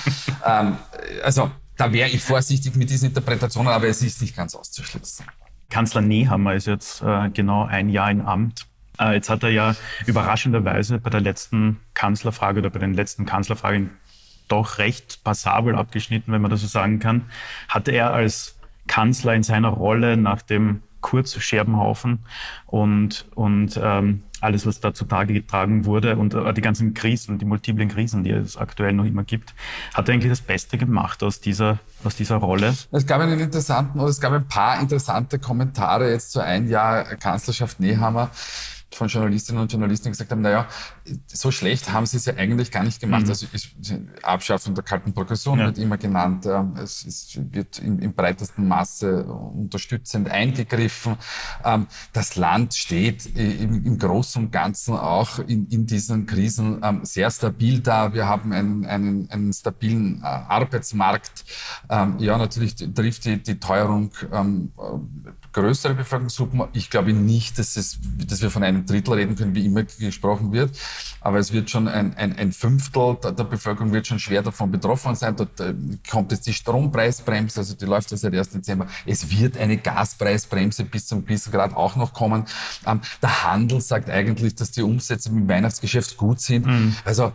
Ähm, 0.45 0.77
also 1.23 1.51
da 1.77 1.93
wäre 1.93 2.09
ich 2.09 2.21
vorsichtig 2.21 2.75
mit 2.75 2.89
diesen 2.89 3.09
Interpretationen, 3.09 3.71
aber 3.71 3.87
es 3.87 4.01
ist 4.01 4.21
nicht 4.21 4.35
ganz 4.35 4.55
auszuschließen. 4.55 5.25
Kanzler 5.69 6.01
Nehammer 6.01 6.55
ist 6.55 6.67
jetzt 6.67 7.01
äh, 7.01 7.29
genau 7.29 7.65
ein 7.65 7.89
Jahr 7.89 8.09
in 8.09 8.21
Amt. 8.21 8.65
Äh, 8.99 9.13
jetzt 9.13 9.29
hat 9.29 9.43
er 9.43 9.49
ja 9.49 9.75
überraschenderweise 10.05 10.97
bei 10.99 11.09
der 11.09 11.21
letzten 11.21 11.79
Kanzlerfrage 11.93 12.59
oder 12.59 12.69
bei 12.69 12.79
den 12.79 12.93
letzten 12.93 13.25
Kanzlerfragen 13.25 13.91
doch 14.47 14.77
recht 14.77 15.23
passabel 15.23 15.75
abgeschnitten, 15.75 16.31
wenn 16.31 16.41
man 16.41 16.51
das 16.51 16.61
so 16.61 16.67
sagen 16.67 16.99
kann. 16.99 17.29
Hatte 17.67 17.91
er 17.91 18.13
als 18.13 18.57
Kanzler 18.87 19.35
in 19.35 19.43
seiner 19.43 19.69
Rolle 19.69 20.17
nach 20.17 20.41
dem 20.41 20.81
Kurz-Scherbenhaufen 21.01 22.25
und, 22.65 23.27
und 23.35 23.79
ähm, 23.81 24.23
alles, 24.41 24.65
was 24.65 24.79
da 24.79 24.93
zutage 24.93 25.33
getragen 25.33 25.85
wurde 25.85 26.15
und 26.15 26.33
äh, 26.33 26.53
die 26.53 26.61
ganzen 26.61 26.93
Krisen, 26.93 27.37
die 27.37 27.45
multiplen 27.45 27.89
Krisen, 27.89 28.23
die 28.23 28.31
es 28.31 28.57
aktuell 28.57 28.93
noch 28.93 29.05
immer 29.05 29.23
gibt, 29.23 29.53
hat 29.93 30.07
er 30.07 30.13
eigentlich 30.13 30.31
das 30.31 30.41
Beste 30.41 30.77
gemacht 30.77 31.23
aus 31.23 31.39
dieser, 31.39 31.79
aus 32.03 32.15
dieser 32.15 32.37
Rolle? 32.37 32.75
Es 32.91 33.05
gab 33.05 33.21
einen 33.21 33.39
interessanten, 33.39 33.99
oder 33.99 34.09
es 34.09 34.19
gab 34.19 34.33
ein 34.33 34.47
paar 34.47 34.79
interessante 34.79 35.39
Kommentare 35.39 36.11
jetzt 36.11 36.31
zu 36.31 36.39
ein 36.39 36.67
Jahr 36.67 37.03
Kanzlerschaft 37.15 37.79
Nehammer 37.79 38.29
von 38.93 39.07
Journalistinnen 39.07 39.61
und 39.61 39.71
Journalisten 39.71 40.09
gesagt 40.09 40.31
haben, 40.31 40.41
naja, 40.41 40.67
so 41.27 41.51
schlecht 41.51 41.91
haben 41.91 42.05
sie 42.05 42.17
es 42.17 42.25
ja 42.25 42.35
eigentlich 42.35 42.71
gar 42.71 42.83
nicht 42.83 42.99
gemacht. 42.99 43.23
Mhm. 43.23 43.29
Also 43.29 43.47
ist, 43.51 43.69
Abschaffung 44.23 44.75
der 44.75 44.83
kalten 44.83 45.13
Progression 45.13 45.59
ja. 45.59 45.65
wird 45.65 45.77
immer 45.77 45.97
genannt. 45.97 46.45
Ähm, 46.45 46.75
es 46.81 47.03
ist, 47.03 47.39
wird 47.53 47.79
in, 47.79 47.99
in 47.99 48.13
breitesten 48.13 48.67
Maße 48.67 49.25
unterstützend 49.25 50.29
eingegriffen. 50.29 51.17
Ähm, 51.63 51.87
das 52.13 52.35
Land 52.37 52.73
steht 52.73 53.25
im, 53.35 53.85
im 53.85 53.97
Großen 53.97 54.45
und 54.45 54.51
Ganzen 54.51 54.95
auch 54.95 55.39
in, 55.39 55.67
in 55.67 55.85
diesen 55.85 56.25
Krisen 56.25 56.79
ähm, 56.81 57.03
sehr 57.03 57.29
stabil 57.29 57.81
da. 57.81 58.13
Wir 58.13 58.27
haben 58.27 58.53
einen, 58.53 58.85
einen, 58.85 59.29
einen 59.29 59.53
stabilen 59.53 60.21
äh, 60.21 60.25
Arbeitsmarkt. 60.25 61.45
Ja, 61.89 62.37
natürlich 62.37 62.75
trifft 62.75 63.25
die, 63.25 63.41
die 63.41 63.59
Teuerung 63.59 64.11
größere 65.53 65.95
Bevölkerungsgruppen. 65.95 66.63
Ich 66.73 66.89
glaube 66.89 67.13
nicht, 67.13 67.57
dass, 67.57 67.77
es, 67.77 67.99
dass 68.27 68.41
wir 68.41 68.51
von 68.51 68.63
einem 68.63 68.76
Drittel 68.85 69.13
reden 69.13 69.35
können, 69.35 69.55
wie 69.55 69.65
immer 69.65 69.83
gesprochen 69.83 70.51
wird. 70.51 70.77
Aber 71.21 71.39
es 71.39 71.51
wird 71.51 71.69
schon 71.69 71.87
ein, 71.87 72.15
ein, 72.15 72.37
ein 72.37 72.51
Fünftel 72.51 73.17
der, 73.23 73.31
der, 73.31 73.43
Bevölkerung 73.43 73.91
wird 73.91 74.07
schon 74.07 74.19
schwer 74.19 74.41
davon 74.41 74.71
betroffen 74.71 75.15
sein. 75.15 75.35
Dort 75.35 75.59
äh, 75.59 75.73
kommt 76.09 76.31
jetzt 76.31 76.47
die 76.47 76.53
Strompreisbremse, 76.53 77.59
also 77.59 77.75
die 77.75 77.85
läuft 77.85 78.11
ja 78.11 78.17
seit 78.17 78.33
1. 78.33 78.49
Dezember. 78.49 78.87
Es 79.05 79.29
wird 79.29 79.57
eine 79.57 79.77
Gaspreisbremse 79.77 80.83
bis 80.85 81.07
zum 81.07 81.25
gewissen 81.25 81.51
Grad 81.51 81.75
auch 81.75 81.95
noch 81.95 82.13
kommen. 82.13 82.45
Ähm, 82.85 83.01
der 83.21 83.43
Handel 83.43 83.81
sagt 83.81 84.09
eigentlich, 84.09 84.55
dass 84.55 84.71
die 84.71 84.83
Umsätze 84.83 85.29
im 85.29 85.47
Weihnachtsgeschäft 85.47 86.17
gut 86.17 86.39
sind. 86.39 86.65
Mhm. 86.65 86.95
Also 87.03 87.33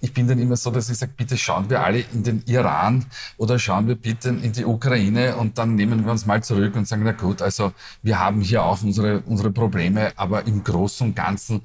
ich, 0.00 0.12
bin 0.12 0.28
dann 0.28 0.38
immer 0.38 0.56
so, 0.56 0.70
dass 0.70 0.90
ich 0.90 0.98
sage, 0.98 1.12
bitte 1.16 1.36
schauen 1.36 1.70
wir 1.70 1.84
alle 1.84 2.00
in 2.12 2.22
den 2.22 2.42
Iran 2.46 3.06
oder 3.36 3.58
schauen 3.58 3.88
wir 3.88 3.96
bitte 3.96 4.28
in 4.28 4.52
die 4.52 4.64
Ukraine 4.64 5.36
und 5.36 5.58
dann 5.58 5.74
nehmen 5.74 6.04
wir 6.04 6.12
uns 6.12 6.26
mal 6.26 6.42
zurück 6.42 6.76
und 6.76 6.86
sagen, 6.86 7.02
na 7.04 7.12
gut, 7.12 7.40
also 7.42 7.72
wir 8.02 8.18
haben 8.18 8.40
hier 8.40 8.62
auch 8.62 8.82
unsere, 8.82 9.20
unsere 9.22 9.50
Probleme, 9.50 10.12
aber 10.16 10.46
im 10.46 10.62
Großen 10.62 11.08
und 11.08 11.16
Ganzen 11.16 11.62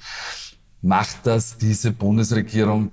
macht 0.82 1.26
das 1.26 1.58
diese 1.58 1.92
Bundesregierung 1.92 2.92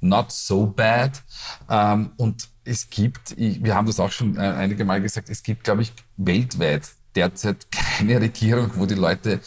not 0.00 0.30
so 0.32 0.66
bad. 0.66 1.22
Ähm, 1.68 2.10
und 2.16 2.48
es 2.64 2.88
gibt, 2.88 3.36
wir 3.36 3.74
haben 3.74 3.86
das 3.86 4.00
auch 4.00 4.12
schon 4.12 4.36
äh, 4.36 4.40
einige 4.40 4.84
Mal 4.84 5.00
gesagt, 5.00 5.28
es 5.28 5.42
gibt, 5.42 5.64
glaube 5.64 5.82
ich, 5.82 5.92
weltweit 6.16 6.88
derzeit 7.14 7.66
keine 7.70 8.20
Regierung, 8.20 8.70
wo 8.74 8.86
die 8.86 8.94
Leute 8.94 9.40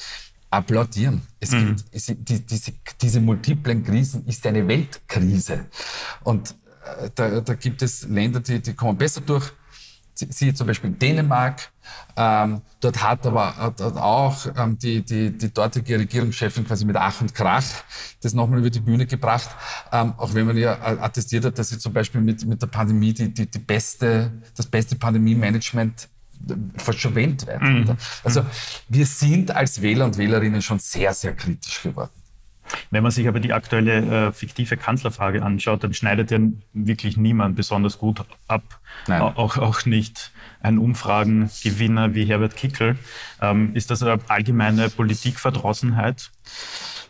applaudieren. 0.50 1.22
Es 1.40 1.52
mhm. 1.52 1.76
gibt, 1.76 1.86
es, 1.92 2.06
die, 2.06 2.46
diese, 2.46 2.74
diese 3.02 3.22
multiplen 3.22 3.84
Krisen 3.84 4.26
ist 4.26 4.46
eine 4.46 4.68
Weltkrise. 4.68 5.66
Und 6.24 6.56
äh, 7.02 7.10
da, 7.14 7.42
da 7.42 7.54
gibt 7.54 7.82
es 7.82 8.08
Länder, 8.08 8.40
die, 8.40 8.62
die 8.62 8.74
kommen 8.74 8.98
besser 8.98 9.22
durch. 9.22 9.52
Siehe 10.14 10.52
zum 10.52 10.66
Beispiel 10.66 10.90
Dänemark. 10.92 11.72
Ähm, 12.16 12.62
dort 12.80 13.04
hat 13.04 13.26
aber 13.28 13.56
hat, 13.56 13.80
hat 13.80 13.98
auch 13.98 14.48
ähm, 14.58 14.76
die, 14.80 15.04
die, 15.04 15.38
die 15.38 15.54
dortige 15.54 16.00
Regierungschefin 16.00 16.66
quasi 16.66 16.86
mit 16.86 16.96
Ach 16.96 17.22
und 17.22 17.36
Krach 17.36 17.64
das 18.22 18.34
nochmal 18.34 18.60
über 18.60 18.72
die 18.72 18.80
Bühne 18.80 19.06
gebracht. 19.06 19.50
Ähm, 19.92 20.16
auch 20.18 20.34
wenn 20.34 20.48
man 20.48 20.58
ja 20.58 20.82
attestiert 21.02 21.46
hat, 21.46 21.60
dass 21.60 21.70
sie 21.70 21.78
zum 21.78 21.94
Beispiel 21.94 22.22
mit, 22.22 22.44
mit 22.48 22.60
der 22.60 22.68
Pandemie 22.68 23.14
die, 23.14 23.32
die, 23.32 23.46
die 23.46 23.60
beste, 23.60 24.32
das 24.56 24.66
beste 24.66 24.96
Pandemie-Management 24.96 26.10
verschwendet 26.78 27.48
werden. 27.48 27.82
Mhm. 27.82 27.98
Also 28.24 28.46
wir 28.88 29.06
sind 29.06 29.52
als 29.52 29.82
Wähler 29.82 30.06
und 30.06 30.18
Wählerinnen 30.18 30.62
schon 30.62 30.80
sehr, 30.80 31.14
sehr 31.14 31.36
kritisch 31.36 31.82
geworden. 31.84 32.12
Wenn 32.92 33.04
man 33.04 33.12
sich 33.12 33.28
aber 33.28 33.40
die 33.40 33.54
aktuelle 33.54 34.28
äh, 34.28 34.32
fiktive 34.32 34.78
Kanzlerfrage 34.78 35.44
anschaut, 35.44 35.84
dann 35.84 35.94
schneidet 35.94 36.32
ja 36.32 36.40
wirklich 36.74 37.18
niemand 37.18 37.56
besonders 37.56 37.98
gut 37.98 38.24
ab. 38.48 38.80
Auch, 39.08 39.58
auch 39.58 39.86
nicht 39.86 40.32
ein 40.62 40.78
Umfragengewinner 40.78 42.14
wie 42.14 42.26
Herbert 42.26 42.56
Kickel. 42.56 42.98
Ähm, 43.42 43.74
ist 43.74 43.92
das 43.92 44.04
eine 44.04 44.20
allgemeine 44.28 44.90
Politikverdrossenheit? 44.90 46.32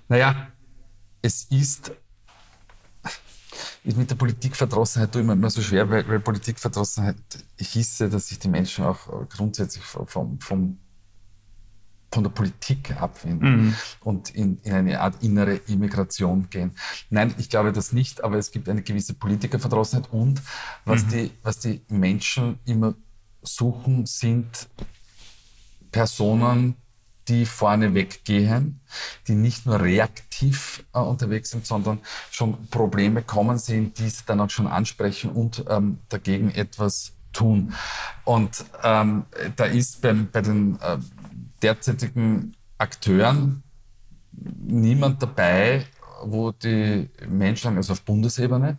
Naja, 0.09 0.47
es 1.21 1.45
ist 1.45 1.91
mit 3.95 4.09
der 4.09 4.15
Politikverdrossenheit 4.15 5.15
mir 5.15 5.33
immer 5.33 5.49
so 5.49 5.61
schwer, 5.61 5.89
weil, 5.89 6.07
weil 6.07 6.19
Politikverdrossenheit 6.19 7.15
hieße, 7.59 8.09
dass 8.09 8.27
sich 8.27 8.39
die 8.39 8.49
Menschen 8.49 8.83
auch 8.83 9.27
grundsätzlich 9.29 9.83
vom, 9.83 10.39
vom, 10.39 10.77
von 12.11 12.23
der 12.23 12.31
Politik 12.31 12.99
abwenden 12.99 13.67
mhm. 13.67 13.75
und 14.01 14.29
in, 14.31 14.57
in 14.63 14.73
eine 14.73 14.99
Art 15.01 15.21
innere 15.23 15.55
Immigration 15.67 16.49
gehen. 16.49 16.71
Nein, 17.09 17.33
ich 17.37 17.49
glaube 17.49 17.71
das 17.71 17.93
nicht, 17.93 18.23
aber 18.23 18.37
es 18.37 18.51
gibt 18.51 18.67
eine 18.69 18.81
gewisse 18.81 19.13
Politikerverdrossenheit 19.13 20.11
und 20.11 20.41
was, 20.85 21.05
mhm. 21.05 21.09
die, 21.09 21.31
was 21.43 21.59
die 21.59 21.81
Menschen 21.89 22.59
immer 22.65 22.95
suchen, 23.41 24.05
sind 24.05 24.67
Personen, 25.91 26.75
die 27.27 27.45
vorne 27.45 27.93
weggehen, 27.93 28.79
die 29.27 29.35
nicht 29.35 29.65
nur 29.65 29.81
reaktiv 29.81 30.83
äh, 30.93 30.99
unterwegs 30.99 31.51
sind, 31.51 31.65
sondern 31.65 31.99
schon 32.31 32.67
Probleme 32.67 33.21
kommen 33.21 33.57
sehen, 33.57 33.93
die 33.93 34.09
sie 34.09 34.23
dann 34.25 34.39
auch 34.39 34.49
schon 34.49 34.67
ansprechen 34.67 35.31
und 35.31 35.65
ähm, 35.69 35.99
dagegen 36.09 36.51
etwas 36.51 37.13
tun. 37.33 37.73
Und 38.23 38.65
ähm, 38.83 39.25
da 39.55 39.65
ist 39.65 40.01
beim, 40.01 40.29
bei 40.31 40.41
den 40.41 40.79
äh, 40.81 40.97
derzeitigen 41.61 42.53
Akteuren 42.77 43.63
niemand 44.31 45.21
dabei, 45.21 45.85
wo 46.23 46.51
die 46.51 47.09
Menschen, 47.27 47.77
also 47.77 47.93
auf 47.93 48.01
Bundesebene, 48.01 48.77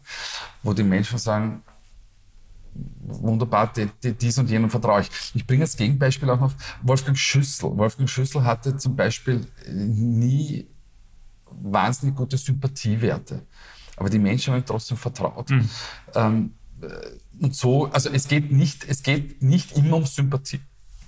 wo 0.62 0.72
die 0.72 0.82
Menschen 0.82 1.18
sagen, 1.18 1.62
wunderbar, 3.08 3.72
die, 3.72 3.88
die, 4.02 4.12
dies 4.12 4.38
und 4.38 4.50
jenen 4.50 4.70
vertraue 4.70 5.02
ich. 5.02 5.10
Ich 5.34 5.46
bringe 5.46 5.64
als 5.64 5.76
Gegenbeispiel 5.76 6.30
auch 6.30 6.40
noch 6.40 6.52
Wolfgang 6.82 7.16
Schüssel. 7.16 7.76
Wolfgang 7.76 8.08
Schüssel 8.08 8.44
hatte 8.44 8.76
zum 8.76 8.96
Beispiel 8.96 9.46
nie 9.68 10.68
wahnsinnig 11.50 12.16
gute 12.16 12.36
Sympathiewerte. 12.36 13.46
Aber 13.96 14.10
die 14.10 14.18
Menschen 14.18 14.52
haben 14.52 14.60
ihm 14.60 14.66
trotzdem 14.66 14.96
vertraut. 14.96 15.50
Mhm. 15.50 15.68
Ähm, 16.14 16.54
äh, 16.80 16.88
und 17.40 17.54
so, 17.54 17.86
also 17.86 18.10
es 18.10 18.28
geht 18.28 18.52
nicht, 18.52 18.84
es 18.88 19.02
geht 19.02 19.42
nicht 19.42 19.76
immer 19.76 19.96
um 19.96 20.06
Sympathie, 20.06 20.60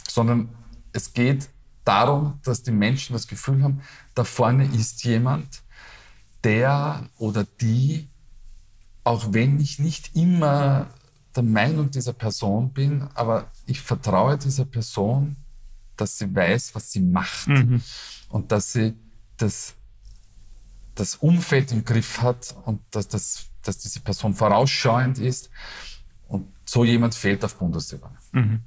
sondern 0.09 0.49
es 0.92 1.12
geht 1.12 1.49
darum, 1.85 2.38
dass 2.45 2.62
die 2.62 2.73
Menschen 2.73 3.12
das 3.14 3.26
Gefühl 3.26 3.62
haben, 3.62 3.83
da 4.14 4.25
vorne 4.25 4.64
ist 4.64 5.04
jemand, 5.04 5.62
der 6.45 7.09
oder 7.19 7.45
die, 7.61 8.09
auch 9.04 9.33
wenn 9.33 9.61
ich 9.61 9.78
nicht 9.78 10.14
immer 10.16 10.88
der 11.34 11.42
Meinung 11.42 11.90
dieser 11.90 12.12
Person 12.12 12.72
bin, 12.72 13.08
aber 13.14 13.50
ich 13.66 13.80
vertraue 13.80 14.37
dieser 14.37 14.64
Person, 14.64 15.37
dass 15.96 16.18
sie 16.18 16.34
weiß, 16.34 16.75
was 16.75 16.90
sie 16.90 17.00
macht 17.00 17.49
mhm. 17.49 17.82
und 18.28 18.52
dass 18.52 18.72
sie 18.72 18.94
das, 19.37 19.75
das 20.94 21.16
Umfeld 21.16 21.72
im 21.72 21.84
Griff 21.84 22.20
hat 22.20 22.56
und 22.64 22.80
dass, 22.90 23.08
das, 23.08 23.46
dass 23.62 23.78
diese 23.78 24.00
Person 24.00 24.34
vorausschauend 24.34 25.18
ist. 25.18 25.50
Und 26.26 26.49
so 26.64 26.84
jemand 26.84 27.14
fehlt 27.14 27.44
auf 27.44 27.56
Bundesebene. 27.56 28.16
Mhm. 28.32 28.62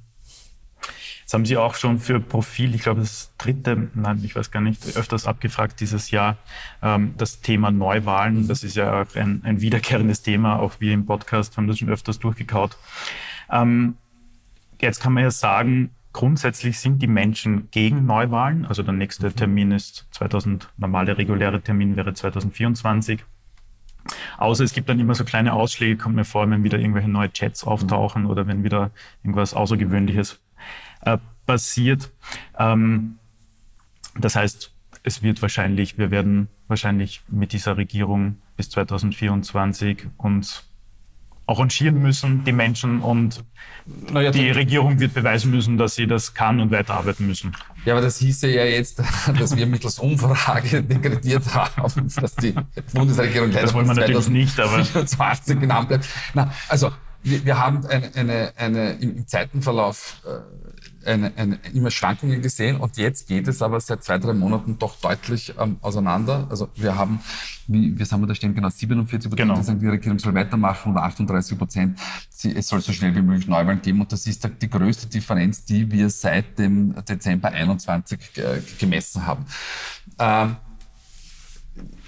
Jetzt 1.24 1.32
haben 1.32 1.46
Sie 1.46 1.56
auch 1.56 1.74
schon 1.74 1.98
für 2.00 2.20
Profil, 2.20 2.74
ich 2.74 2.82
glaube 2.82 3.00
das 3.00 3.32
dritte, 3.38 3.88
nein, 3.94 4.20
ich 4.22 4.36
weiß 4.36 4.50
gar 4.50 4.60
nicht, 4.60 4.94
öfters 4.94 5.26
abgefragt 5.26 5.80
dieses 5.80 6.10
Jahr, 6.10 6.36
ähm, 6.82 7.14
das 7.16 7.40
Thema 7.40 7.70
Neuwahlen. 7.70 8.46
Das 8.46 8.62
ist 8.62 8.76
ja 8.76 9.00
auch 9.00 9.16
ein, 9.16 9.40
ein, 9.42 9.62
wiederkehrendes 9.62 10.20
Thema, 10.20 10.58
auch 10.58 10.80
wir 10.80 10.92
im 10.92 11.06
Podcast 11.06 11.56
haben 11.56 11.66
das 11.66 11.78
schon 11.78 11.88
öfters 11.88 12.18
durchgekaut. 12.18 12.76
Ähm, 13.50 13.96
jetzt 14.82 15.00
kann 15.00 15.14
man 15.14 15.22
ja 15.22 15.30
sagen, 15.30 15.92
grundsätzlich 16.12 16.78
sind 16.78 17.00
die 17.00 17.06
Menschen 17.06 17.70
gegen 17.70 18.04
Neuwahlen. 18.04 18.66
Also 18.66 18.82
der 18.82 18.92
nächste 18.92 19.32
Termin 19.32 19.72
ist 19.72 20.06
2000, 20.10 20.68
normale 20.76 21.16
reguläre 21.16 21.62
Termin 21.62 21.96
wäre 21.96 22.12
2024. 22.12 23.24
Außer 24.36 24.62
es 24.62 24.74
gibt 24.74 24.90
dann 24.90 25.00
immer 25.00 25.14
so 25.14 25.24
kleine 25.24 25.54
Ausschläge, 25.54 25.96
kommt 25.96 26.16
mir 26.16 26.26
vor, 26.26 26.50
wenn 26.50 26.64
wieder 26.64 26.78
irgendwelche 26.78 27.08
neue 27.08 27.32
Chats 27.32 27.64
auftauchen 27.64 28.26
oder 28.26 28.46
wenn 28.46 28.62
wieder 28.62 28.90
irgendwas 29.22 29.54
Außergewöhnliches 29.54 30.43
äh, 31.04 31.18
passiert. 31.46 32.10
Ähm, 32.58 33.18
das 34.18 34.36
heißt, 34.36 34.72
es 35.02 35.22
wird 35.22 35.42
wahrscheinlich, 35.42 35.98
wir 35.98 36.10
werden 36.10 36.48
wahrscheinlich 36.68 37.22
mit 37.28 37.52
dieser 37.52 37.76
Regierung 37.76 38.38
bis 38.56 38.70
2024 38.70 40.06
uns 40.16 40.64
arrangieren 41.46 42.00
müssen, 42.00 42.42
die 42.44 42.52
Menschen, 42.52 43.02
und 43.02 43.44
naja, 44.10 44.30
die 44.30 44.50
Regierung 44.50 44.98
wird 44.98 45.12
beweisen 45.12 45.50
müssen, 45.50 45.76
dass 45.76 45.94
sie 45.94 46.06
das 46.06 46.32
kann 46.32 46.58
und 46.58 46.70
weiterarbeiten 46.70 47.26
müssen. 47.26 47.54
Ja, 47.84 47.92
aber 47.92 48.00
das 48.00 48.18
hieße 48.18 48.48
ja 48.50 48.64
jetzt, 48.64 49.02
dass 49.38 49.54
wir 49.54 49.66
mittels 49.66 49.98
Umfrage 49.98 50.82
dekretiert 50.82 51.54
haben, 51.54 52.08
dass 52.16 52.36
die 52.36 52.54
Bundesregierung 52.94 53.50
leider 53.50 53.62
das 53.62 53.74
wollen 53.74 53.86
wir 53.88 53.94
natürlich 53.94 54.28
nicht, 54.28 54.58
aber 54.58 54.82
20 55.06 55.60
genannt 55.60 55.88
bleibt. 55.88 56.08
Na, 56.32 56.50
also 56.68 56.92
wir, 57.24 57.44
wir 57.44 57.58
haben 57.58 57.84
eine, 57.86 58.14
eine, 58.14 58.52
eine, 58.56 58.92
im 58.92 59.26
Zeitenverlauf 59.26 60.22
äh, 60.26 61.10
eine, 61.10 61.32
eine, 61.36 61.58
immer 61.72 61.90
Schwankungen 61.90 62.42
gesehen 62.42 62.76
und 62.76 62.96
jetzt 62.96 63.26
geht 63.26 63.48
es 63.48 63.62
aber 63.62 63.80
seit 63.80 64.04
zwei, 64.04 64.18
drei 64.18 64.34
Monaten 64.34 64.78
doch 64.78 64.96
deutlich 65.00 65.54
ähm, 65.58 65.78
auseinander. 65.80 66.46
Also 66.50 66.68
wir 66.76 66.96
haben, 66.96 67.20
wie, 67.66 67.98
wie 67.98 68.04
haben 68.04 68.20
wir 68.20 68.26
da 68.26 68.34
stehen, 68.34 68.54
genau 68.54 68.68
47 68.68 69.30
Prozent, 69.30 69.48
genau. 69.48 69.58
die 69.58 69.64
sagen, 69.64 69.80
die 69.80 69.88
Regierung 69.88 70.18
soll 70.18 70.34
weitermachen 70.34 70.92
und 70.92 70.98
38 70.98 71.58
Prozent, 71.58 71.98
es 72.30 72.68
soll 72.68 72.80
so 72.80 72.92
schnell 72.92 73.14
wie 73.14 73.22
möglich 73.22 73.48
Neuwahlen 73.48 73.80
geben 73.80 74.02
und 74.02 74.12
das 74.12 74.26
ist 74.26 74.48
die 74.60 74.70
größte 74.70 75.06
Differenz, 75.06 75.64
die 75.64 75.90
wir 75.90 76.10
seit 76.10 76.58
dem 76.58 76.94
Dezember 77.06 77.48
21 77.48 78.18
äh, 78.36 78.60
gemessen 78.78 79.26
haben. 79.26 79.46
Ähm, 80.18 80.56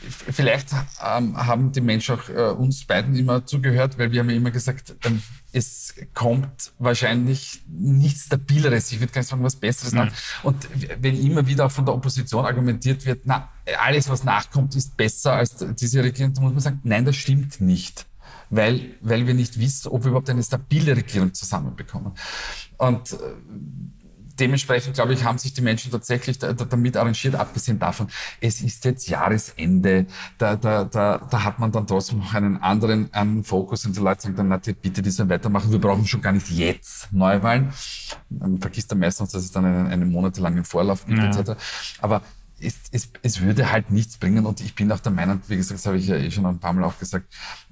vielleicht 0.08 0.68
ähm, 1.04 1.36
haben 1.36 1.72
die 1.72 1.80
Menschen 1.80 2.16
auch 2.16 2.28
äh, 2.28 2.50
uns 2.50 2.84
beiden 2.84 3.16
immer 3.16 3.44
zugehört, 3.44 3.98
weil 3.98 4.12
wir 4.12 4.20
haben 4.20 4.30
ja 4.30 4.36
immer 4.36 4.50
gesagt, 4.50 4.94
ähm, 5.04 5.22
es 5.52 5.94
kommt 6.14 6.72
wahrscheinlich 6.78 7.62
nichts 7.68 8.26
Stabileres, 8.26 8.92
ich 8.92 9.00
würde 9.00 9.12
gar 9.12 9.20
nicht 9.20 9.28
sagen, 9.28 9.42
was 9.42 9.56
Besseres 9.56 9.92
nach. 9.92 10.12
Und 10.42 10.68
wenn 11.00 11.20
immer 11.20 11.46
wieder 11.46 11.66
auch 11.66 11.70
von 11.70 11.84
der 11.84 11.94
Opposition 11.94 12.44
argumentiert 12.44 13.06
wird, 13.06 13.22
na, 13.24 13.48
alles, 13.78 14.08
was 14.08 14.22
nachkommt, 14.22 14.76
ist 14.76 14.96
besser 14.96 15.32
als 15.32 15.56
diese 15.56 16.04
Regierung, 16.04 16.34
dann 16.34 16.44
muss 16.44 16.52
man 16.52 16.60
sagen, 16.60 16.80
nein, 16.84 17.04
das 17.04 17.16
stimmt 17.16 17.60
nicht. 17.60 18.06
Weil, 18.48 18.94
weil 19.00 19.26
wir 19.26 19.34
nicht 19.34 19.58
wissen, 19.58 19.88
ob 19.88 20.04
wir 20.04 20.10
überhaupt 20.10 20.30
eine 20.30 20.42
stabile 20.42 20.96
Regierung 20.96 21.34
zusammenbekommen. 21.34 22.12
Und 22.78 23.12
äh, 23.12 23.16
dementsprechend, 24.38 24.94
glaube 24.94 25.14
ich, 25.14 25.24
haben 25.24 25.38
sich 25.38 25.52
die 25.52 25.62
Menschen 25.62 25.90
tatsächlich 25.90 26.38
da, 26.38 26.52
da, 26.52 26.64
damit 26.64 26.96
arrangiert, 26.96 27.34
abgesehen 27.34 27.78
davon, 27.78 28.08
es 28.40 28.60
ist 28.60 28.84
jetzt 28.84 29.08
Jahresende, 29.08 30.06
da, 30.38 30.56
da, 30.56 30.84
da, 30.84 31.18
da 31.18 31.44
hat 31.44 31.58
man 31.58 31.72
dann 31.72 31.86
trotzdem 31.86 32.18
noch 32.18 32.34
einen 32.34 32.58
anderen, 32.58 33.12
einen 33.12 33.44
Fokus 33.44 33.86
und 33.86 33.96
die 33.96 34.00
Leute 34.00 34.22
sagen 34.22 34.36
dann, 34.36 34.48
na, 34.48 34.56
bitte 34.58 35.02
die 35.02 35.10
sollen 35.10 35.28
weitermachen, 35.28 35.70
wir 35.70 35.80
brauchen 35.80 36.06
schon 36.06 36.22
gar 36.22 36.32
nicht 36.32 36.50
jetzt 36.50 37.12
Neuwahlen. 37.12 37.72
Man 38.28 38.58
vergisst 38.58 38.90
dann 38.90 38.98
meistens, 38.98 39.30
dass 39.30 39.42
es 39.42 39.52
dann 39.52 39.64
einen, 39.64 39.86
einen 39.86 40.10
monatelangen 40.10 40.64
Vorlauf 40.64 41.06
gibt, 41.06 41.18
ja. 41.18 41.26
etc. 41.26 41.52
Aber 42.00 42.22
es, 42.60 42.74
es, 42.90 43.10
es 43.22 43.40
würde 43.40 43.70
halt 43.70 43.90
nichts 43.90 44.16
bringen 44.16 44.46
und 44.46 44.60
ich 44.60 44.74
bin 44.74 44.90
auch 44.90 45.00
der 45.00 45.12
Meinung, 45.12 45.40
wie 45.48 45.56
gesagt, 45.56 45.78
das 45.78 45.86
habe 45.86 45.98
ich 45.98 46.06
ja 46.06 46.16
eh 46.16 46.30
schon 46.30 46.46
ein 46.46 46.58
paar 46.58 46.72
Mal 46.72 46.84
auch 46.84 46.98
gesagt, 46.98 47.26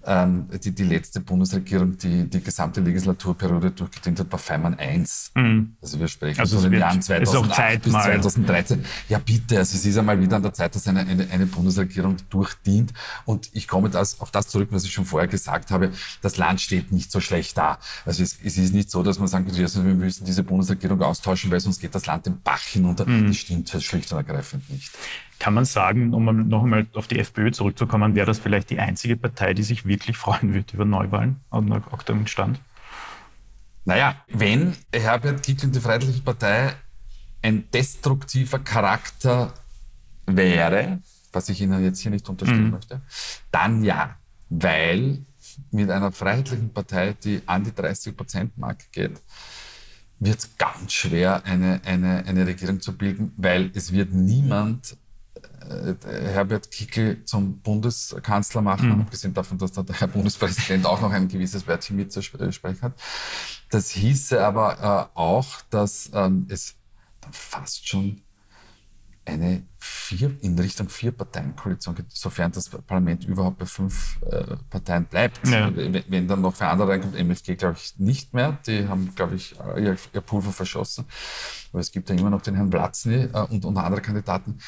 ähm, 0.07 0.49
die, 0.63 0.73
die 0.73 0.85
letzte 0.85 1.21
Bundesregierung, 1.21 1.97
die 1.97 2.29
die 2.29 2.43
gesamte 2.43 2.81
Legislaturperiode 2.81 3.71
durchgedient 3.71 4.21
hat, 4.21 4.31
war 4.31 4.39
Feimann 4.39 4.75
1. 4.79 5.33
Mhm. 5.35 5.77
Also 5.81 5.99
wir 5.99 6.09
sprechen 6.09 6.41
also 6.41 6.61
von 6.61 6.71
den 6.71 6.81
Jahren 6.81 7.01
2008 7.01 7.83
bis 7.83 7.93
2013. 7.93 8.85
Ja 9.09 9.19
bitte, 9.19 9.59
also 9.59 9.77
es 9.77 9.85
ist 9.85 9.99
einmal 9.99 10.21
wieder 10.21 10.37
an 10.37 10.43
der 10.43 10.53
Zeit, 10.53 10.75
dass 10.75 10.87
eine, 10.89 11.01
eine, 11.01 11.29
eine 11.31 11.47
Bundesregierung 11.47 12.17
durchdient 12.31 12.93
und 13.25 13.51
ich 13.53 13.69
komme 13.69 13.91
das, 13.91 14.21
auf 14.21 14.31
das 14.31 14.49
zurück, 14.49 14.69
was 14.71 14.85
ich 14.85 14.93
schon 14.93 15.05
vorher 15.05 15.29
gesagt 15.29 15.71
habe, 15.71 15.91
das 16.23 16.37
Land 16.37 16.61
steht 16.61 16.93
nicht 16.93 17.11
so 17.11 17.21
schlecht 17.21 17.57
da. 17.57 17.79
Also 18.05 18.23
es, 18.23 18.39
es 18.43 18.59
ist 18.59 18.75
nicht 18.75 18.91
so, 18.91 19.03
dass 19.03 19.19
man 19.19 19.29
sagt, 19.29 19.57
wir 19.57 19.95
müssen 19.95 20.25
diese 20.25 20.43
Bundesregierung 20.43 21.01
austauschen, 21.03 21.51
weil 21.51 21.61
sonst 21.61 21.81
geht 21.81 21.95
das 21.95 22.07
Land 22.07 22.27
den 22.27 22.41
Bach 22.43 22.63
hinunter. 22.63 23.07
Mhm. 23.07 23.29
Das 23.29 23.37
stimmt 23.37 23.71
schlicht 23.71 24.13
und 24.13 24.19
ergreifend 24.19 24.69
nicht. 24.71 24.91
Kann 25.39 25.55
man 25.55 25.65
sagen, 25.65 26.15
um 26.15 26.49
noch 26.49 26.63
einmal 26.63 26.87
auf 26.95 27.07
die 27.07 27.19
FPÖ 27.19 27.51
zurückzukommen, 27.51 28.15
wäre 28.15 28.27
das 28.27 28.39
vielleicht 28.39 28.71
die 28.71 28.79
einzige 28.79 29.17
Partei, 29.17 29.55
die 29.55 29.63
sich 29.63 29.87
wirklich 29.87 30.17
freuen 30.25 30.55
wird 30.55 30.75
über 30.75 30.85
Neuwahlen 30.85 31.41
aktuellen 31.51 32.27
Stand? 32.27 32.61
Naja, 33.85 34.17
wenn 34.29 34.75
Herbert 34.95 35.43
Kickl 35.43 35.67
und 35.67 35.75
die 35.75 35.81
Freiheitliche 35.81 36.23
Partei 36.23 36.73
ein 37.43 37.71
destruktiver 37.71 38.59
Charakter 38.59 39.53
wäre, 40.27 41.01
was 41.33 41.51
ich 41.51 41.61
Ihnen 41.61 41.85
jetzt 41.85 42.01
hier 42.01 42.11
nicht 42.11 42.29
unterstellen 42.29 42.65
mhm. 42.65 42.71
möchte, 42.71 43.03
dann 43.51 43.85
ja, 43.85 44.17
weil 44.49 45.27
mit 45.71 45.91
einer 45.91 46.13
freiheitlichen 46.13 46.73
Partei, 46.73 47.15
die 47.23 47.43
an 47.47 47.65
die 47.65 47.73
30-Prozent-Marke 47.73 48.87
geht, 48.93 49.21
wird 50.19 50.39
es 50.39 50.57
ganz 50.57 50.93
schwer, 50.93 51.45
eine, 51.45 51.81
eine, 51.85 52.25
eine 52.27 52.47
Regierung 52.47 52.81
zu 52.81 52.97
bilden, 52.97 53.33
weil 53.37 53.71
es 53.75 53.93
wird 53.93 54.13
niemand 54.13 54.97
Herbert 56.05 56.71
Kickl 56.71 57.25
zum 57.25 57.59
Bundeskanzler 57.61 58.61
machen, 58.61 58.95
mhm. 58.95 59.01
abgesehen 59.03 59.35
davon, 59.35 59.59
dass 59.59 59.73
der 59.73 59.85
Herr 59.89 60.09
Bundespräsident 60.09 60.87
auch 60.87 61.01
noch 61.01 61.13
ein 61.13 61.29
gewisses 61.29 61.67
Wörtchen 61.67 61.97
mitzusprechen 61.97 62.83
hat. 62.83 62.93
Das 63.71 63.91
hieße 63.91 64.45
aber 64.45 65.11
äh, 65.15 65.19
auch, 65.19 65.63
dass 65.71 66.11
ähm, 66.15 66.47
es 66.49 66.75
fast 67.33 67.89
schon 67.89 68.21
eine 69.27 69.63
vier, 69.79 70.37
in 70.43 70.59
Richtung 70.59 70.89
vier 70.89 71.11
Parteien-Koalition 71.11 71.95
geht, 71.95 72.07
sofern 72.11 72.53
das 72.53 72.69
Parlament 72.69 73.25
überhaupt 73.25 73.59
bei 73.59 73.67
fünf 73.67 74.19
äh, 74.31 74.57
Parteien 74.69 75.07
bleibt. 75.07 75.47
Ja. 75.49 75.75
Wenn, 75.75 76.05
wenn, 76.09 76.29
dann 76.29 76.43
noch 76.43 76.55
für 76.55 76.67
andere 76.67 76.89
reinkommt, 76.89 77.17
MFG 77.17 77.57
glaube 77.57 77.77
ich 77.79 77.99
nicht 77.99 78.35
mehr. 78.35 78.59
Die 78.67 78.87
haben, 78.87 79.15
glaube 79.15 79.37
ich, 79.37 79.57
ihr, 79.77 79.97
ihr, 80.13 80.21
Pulver 80.21 80.53
verschossen. 80.53 81.07
Aber 81.73 81.81
es 81.81 81.91
gibt 81.91 82.11
ja 82.11 82.17
immer 82.17 82.31
noch 82.31 82.43
den 82.43 82.55
Herrn 82.55 82.71
Platzny 82.71 83.29
äh, 83.33 83.47
und, 83.49 83.65
und 83.65 83.77
andere 83.79 84.03
Kandidaten. 84.03 84.59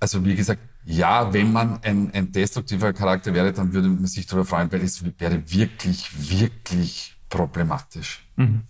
Also 0.00 0.24
wie 0.24 0.34
gesagt, 0.34 0.60
ja, 0.84 1.32
wenn 1.32 1.52
man 1.52 1.82
ein, 1.82 2.12
ein 2.12 2.30
destruktiver 2.30 2.92
Charakter 2.92 3.34
wäre, 3.34 3.52
dann 3.52 3.72
würde 3.72 3.88
man 3.88 4.06
sich 4.06 4.26
darüber 4.26 4.44
freuen, 4.44 4.70
weil 4.70 4.82
es 4.82 5.02
wäre 5.18 5.42
wirklich, 5.50 6.30
wirklich 6.30 7.16
problematisch. 7.28 8.24
Mhm. 8.36 8.62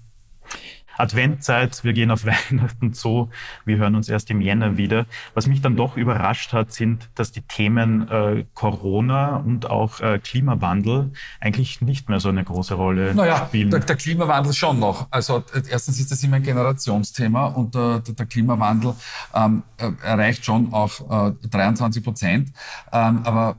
Adventzeit, 0.96 1.85
wir 1.85 1.92
gehen 1.92 2.11
auf 2.11 2.24
Weihnachten 2.50 2.92
zu, 2.92 3.30
wir 3.64 3.78
hören 3.78 3.94
uns 3.94 4.09
erst 4.09 4.30
im 4.30 4.40
Jänner 4.40 4.76
wieder. 4.76 5.06
Was 5.35 5.46
mich 5.46 5.61
dann 5.61 5.76
doch 5.76 5.96
überrascht 5.96 6.52
hat, 6.52 6.72
sind, 6.72 7.09
dass 7.14 7.32
die 7.32 7.42
Themen 7.42 8.09
äh, 8.09 8.44
Corona 8.54 9.37
und 9.37 9.68
auch 9.70 10.00
äh, 10.00 10.18
Klimawandel 10.18 11.12
eigentlich 11.40 11.80
nicht 11.80 12.09
mehr 12.09 12.20
so 12.20 12.28
eine 12.28 12.44
große 12.44 12.74
Rolle 12.74 13.14
naja, 13.14 13.46
spielen. 13.46 13.70
Der, 13.70 13.80
der 13.80 13.96
Klimawandel 13.96 14.52
schon 14.52 14.78
noch. 14.78 15.09
Also 15.11 15.44
äh, 15.54 15.62
erstens 15.68 16.00
ist 16.00 16.11
das 16.11 16.22
immer 16.22 16.37
ein 16.37 16.42
Generationsthema 16.42 17.46
und 17.46 17.74
äh, 17.74 18.00
der, 18.00 18.26
Klimawandel 18.26 18.94
ähm, 19.35 19.62
äh, 19.76 19.90
erreicht 20.02 20.44
schon 20.44 20.72
auch 20.72 21.28
äh, 21.28 21.48
23 21.48 22.02
Prozent. 22.02 22.52
Ähm, 22.92 23.20
aber 23.24 23.56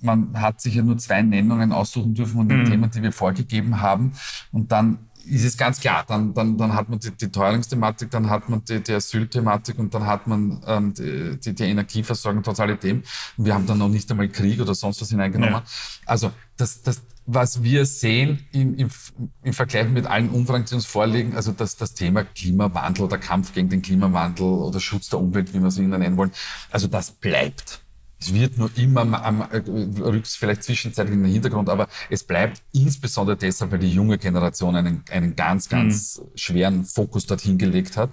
man 0.00 0.40
hat 0.40 0.60
sich 0.60 0.74
ja 0.74 0.82
nur 0.82 0.98
zwei 0.98 1.22
Nennungen 1.22 1.72
aussuchen 1.72 2.14
dürfen 2.14 2.36
von 2.36 2.48
den 2.48 2.60
mhm. 2.60 2.64
Themen, 2.66 2.90
die 2.90 3.02
wir 3.02 3.12
vorgegeben 3.12 3.80
haben. 3.80 4.12
Und 4.50 4.72
dann 4.72 4.98
ist 5.26 5.44
es 5.44 5.56
ganz 5.56 5.80
klar, 5.80 6.04
dann, 6.06 6.34
dann, 6.34 6.56
dann 6.56 6.74
hat 6.74 6.88
man 6.88 6.98
die, 6.98 7.10
die 7.10 7.28
Teuerungsthematik, 7.30 8.10
dann 8.10 8.28
hat 8.28 8.48
man 8.48 8.64
die, 8.64 8.80
die 8.80 8.92
Asylthematik 8.92 9.78
und 9.78 9.94
dann 9.94 10.06
hat 10.06 10.26
man 10.26 10.60
ähm, 10.66 10.94
die, 10.94 11.38
die, 11.38 11.54
die 11.54 11.64
Energieversorgung 11.64 12.42
trotz 12.42 12.60
alledem. 12.60 13.02
Und 13.36 13.44
wir 13.44 13.54
haben 13.54 13.66
dann 13.66 13.78
noch 13.78 13.88
nicht 13.88 14.10
einmal 14.10 14.28
Krieg 14.28 14.60
oder 14.60 14.74
sonst 14.74 15.00
was 15.00 15.10
hineingenommen. 15.10 15.54
Ja. 15.54 15.62
Also 16.06 16.32
das, 16.56 16.82
das, 16.82 17.02
was 17.26 17.62
wir 17.62 17.86
sehen 17.86 18.46
im, 18.52 18.74
im, 18.76 18.90
im 19.42 19.52
Vergleich 19.52 19.88
mit 19.88 20.06
allen 20.06 20.30
Umfragen, 20.30 20.64
die 20.64 20.74
uns 20.74 20.86
vorliegen, 20.86 21.36
also 21.36 21.52
das, 21.52 21.76
das 21.76 21.94
Thema 21.94 22.24
Klimawandel 22.24 23.04
oder 23.04 23.18
Kampf 23.18 23.52
gegen 23.54 23.68
den 23.68 23.82
Klimawandel 23.82 24.46
oder 24.46 24.80
Schutz 24.80 25.08
der 25.08 25.20
Umwelt, 25.20 25.54
wie 25.54 25.60
wir 25.60 25.68
es 25.68 25.78
nennen 25.78 26.16
wollen, 26.16 26.32
also 26.70 26.88
das 26.88 27.12
bleibt. 27.12 27.82
Es 28.22 28.32
wird 28.32 28.56
nur 28.56 28.70
immer 28.76 29.24
am, 29.24 29.42
äh, 29.42 29.62
rückt 30.00 30.28
vielleicht 30.28 30.62
zwischenzeitlich 30.62 31.14
in 31.14 31.24
den 31.24 31.32
Hintergrund, 31.32 31.68
aber 31.68 31.88
es 32.08 32.22
bleibt 32.22 32.62
insbesondere 32.72 33.36
deshalb, 33.36 33.72
weil 33.72 33.80
die 33.80 33.90
junge 33.90 34.16
Generation 34.16 34.76
einen, 34.76 35.04
einen 35.10 35.34
ganz, 35.34 35.68
ganz 35.68 36.18
mhm. 36.18 36.38
schweren 36.38 36.84
Fokus 36.84 37.26
dorthin 37.26 37.58
gelegt 37.58 37.96
hat. 37.96 38.10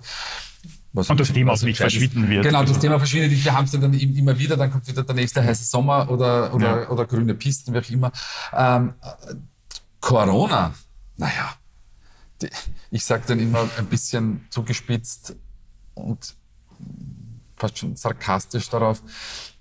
Was 0.94 1.12
und 1.12 1.20
das 1.20 1.32
Thema 1.32 1.54
auch 1.54 1.62
nicht 1.62 1.78
verschwinden 1.78 2.28
wird. 2.28 2.44
Genau, 2.44 2.64
das 2.64 2.80
Thema 2.80 2.98
verschwindet 2.98 3.32
nicht. 3.32 3.46
Wir 3.46 3.54
haben 3.54 3.66
es 3.66 3.72
dann 3.72 3.94
immer 3.94 4.40
wieder, 4.40 4.58
dann 4.58 4.72
kommt 4.72 4.88
wieder 4.88 5.04
der 5.04 5.14
nächste 5.14 5.44
heiße 5.44 5.64
Sommer 5.66 6.10
oder, 6.10 6.52
oder, 6.56 6.82
ja. 6.82 6.90
oder 6.90 7.06
grüne 7.06 7.36
Pisten, 7.36 7.76
wie 7.76 7.78
auch 7.78 7.90
immer. 7.92 8.12
Ähm, 8.52 8.94
Corona, 10.00 10.74
naja, 11.18 11.54
ich 12.90 13.06
sage 13.06 13.24
dann 13.28 13.40
immer 13.40 13.70
ein 13.78 13.86
bisschen 13.86 14.48
zugespitzt 14.50 15.36
und 15.94 16.36
fast 17.60 17.78
schon 17.78 17.96
sarkastisch 17.96 18.70
darauf, 18.70 19.02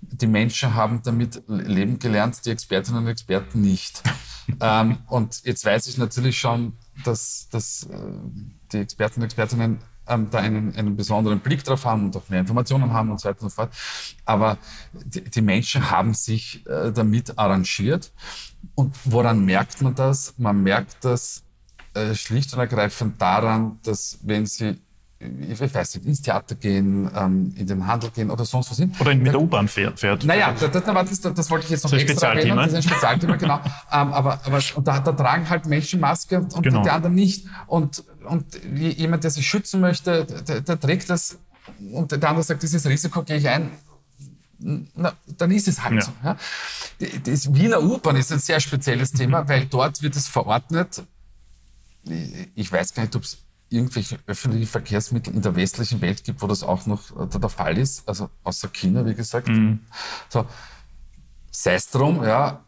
die 0.01 0.27
Menschen 0.27 0.73
haben 0.73 1.01
damit 1.03 1.43
leben 1.47 1.99
gelernt, 1.99 2.45
die 2.45 2.51
Expertinnen 2.51 3.03
und 3.03 3.09
Experten 3.09 3.61
nicht. 3.61 4.01
ähm, 4.61 4.99
und 5.07 5.41
jetzt 5.43 5.65
weiß 5.65 5.87
ich 5.87 5.97
natürlich 5.97 6.39
schon, 6.39 6.73
dass, 7.03 7.47
dass 7.51 7.83
äh, 7.83 7.97
die 8.71 8.77
Experten 8.77 9.19
und 9.19 9.25
Expertinnen 9.25 9.79
ähm, 10.07 10.27
da 10.31 10.39
einen, 10.39 10.75
einen 10.75 10.95
besonderen 10.95 11.39
Blick 11.39 11.63
drauf 11.63 11.85
haben 11.85 12.05
und 12.05 12.17
auch 12.17 12.27
mehr 12.29 12.39
Informationen 12.39 12.91
haben 12.91 13.11
und 13.11 13.19
so 13.19 13.29
weiter 13.29 13.43
und 13.43 13.49
so 13.49 13.55
fort. 13.55 13.73
Aber 14.25 14.57
die, 14.93 15.21
die 15.21 15.41
Menschen 15.41 15.89
haben 15.89 16.13
sich 16.13 16.65
äh, 16.67 16.91
damit 16.91 17.37
arrangiert. 17.37 18.11
Und 18.75 18.95
woran 19.05 19.45
merkt 19.45 19.81
man 19.81 19.95
das? 19.95 20.33
Man 20.37 20.63
merkt 20.63 21.05
das 21.05 21.43
äh, 21.93 22.15
schlicht 22.15 22.53
und 22.53 22.59
ergreifend 22.59 23.21
daran, 23.21 23.79
dass 23.83 24.19
wenn 24.23 24.45
sie 24.45 24.79
ich 25.19 25.59
weiß 25.59 25.95
nicht, 25.95 26.05
ins 26.05 26.21
Theater 26.21 26.55
gehen, 26.55 27.11
ähm, 27.13 27.53
in 27.57 27.67
den 27.67 27.85
Handel 27.85 28.09
gehen 28.11 28.31
oder 28.31 28.45
sonst 28.45 28.71
was 28.71 28.77
hin. 28.77 28.93
Oder 28.99 29.13
mit 29.15 29.27
der 29.27 29.41
U-Bahn 29.41 29.67
fährt. 29.67 29.99
fährt. 29.99 30.23
Naja, 30.23 30.55
das, 30.57 30.71
das, 30.71 31.19
das, 31.21 31.33
das 31.33 31.51
wollte 31.51 31.65
ich 31.65 31.71
jetzt 31.71 31.83
noch 31.83 31.91
das 31.91 32.01
extra 32.01 32.33
erwähnen. 32.33 32.55
Das 32.55 32.67
ist 32.67 32.75
ein 32.75 32.83
Spezialthema, 32.83 33.35
genau. 33.35 33.59
Ähm, 33.91 34.13
aber 34.13 34.39
aber 34.45 34.59
und 34.75 34.87
da, 34.87 34.99
da 34.99 35.11
tragen 35.11 35.49
halt 35.49 35.65
Menschen 35.65 35.99
Maske 35.99 36.37
und, 36.37 36.53
und 36.53 36.61
genau. 36.61 36.83
die 36.83 36.89
anderen 36.89 37.15
nicht. 37.15 37.47
Und, 37.65 38.03
und 38.23 38.45
jemand, 38.75 39.23
der 39.23 39.31
sich 39.31 39.47
schützen 39.47 39.81
möchte, 39.81 40.25
der, 40.25 40.61
der 40.61 40.79
trägt 40.79 41.09
das 41.09 41.39
und 41.91 42.11
der 42.11 42.29
andere 42.29 42.43
sagt, 42.43 42.61
dieses 42.61 42.85
Risiko 42.85 43.23
gehe 43.23 43.37
ich 43.37 43.49
ein. 43.49 43.71
Na, 44.59 45.13
dann 45.37 45.51
ist 45.51 45.67
es 45.67 45.83
halt 45.83 45.95
ja. 45.95 46.01
so. 46.01 46.11
Ja. 46.23 46.37
Das 47.23 47.53
Wiener 47.53 47.81
U-Bahn 47.81 48.15
ist 48.15 48.31
ein 48.31 48.39
sehr 48.39 48.59
spezielles 48.59 49.11
Thema, 49.11 49.47
weil 49.47 49.65
dort 49.65 50.01
wird 50.01 50.15
es 50.15 50.27
verordnet. 50.27 51.03
Ich 52.55 52.71
weiß 52.71 52.93
gar 52.93 53.03
nicht, 53.03 53.15
ob 53.15 53.23
es 53.23 53.39
irgendwelche 53.69 54.19
öffentlichen 54.25 54.67
Verkehrsmittel 54.67 55.33
in 55.33 55.41
der 55.41 55.55
westlichen 55.55 56.01
Welt 56.01 56.23
gibt, 56.23 56.41
wo 56.41 56.47
das 56.47 56.63
auch 56.63 56.85
noch 56.85 57.11
äh, 57.19 57.27
der 57.27 57.49
Fall 57.49 57.77
ist, 57.77 58.07
also 58.07 58.29
außer 58.43 58.69
China, 58.69 59.05
wie 59.05 59.13
gesagt. 59.13 59.47
Mhm. 59.47 59.79
So, 60.29 60.45
sei 61.51 61.75
es 61.75 61.89
drum, 61.89 62.23
ja, 62.23 62.63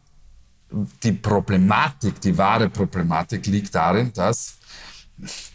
die 1.02 1.12
Problematik, 1.12 2.20
die 2.20 2.36
wahre 2.36 2.68
Problematik 2.68 3.46
liegt 3.46 3.74
darin, 3.74 4.12
dass 4.12 4.58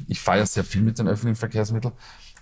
ich 0.07 0.19
fahre 0.19 0.39
ja 0.39 0.45
sehr 0.45 0.63
viel 0.63 0.81
mit 0.81 0.99
den 0.99 1.07
öffentlichen 1.07 1.35
Verkehrsmitteln, 1.35 1.93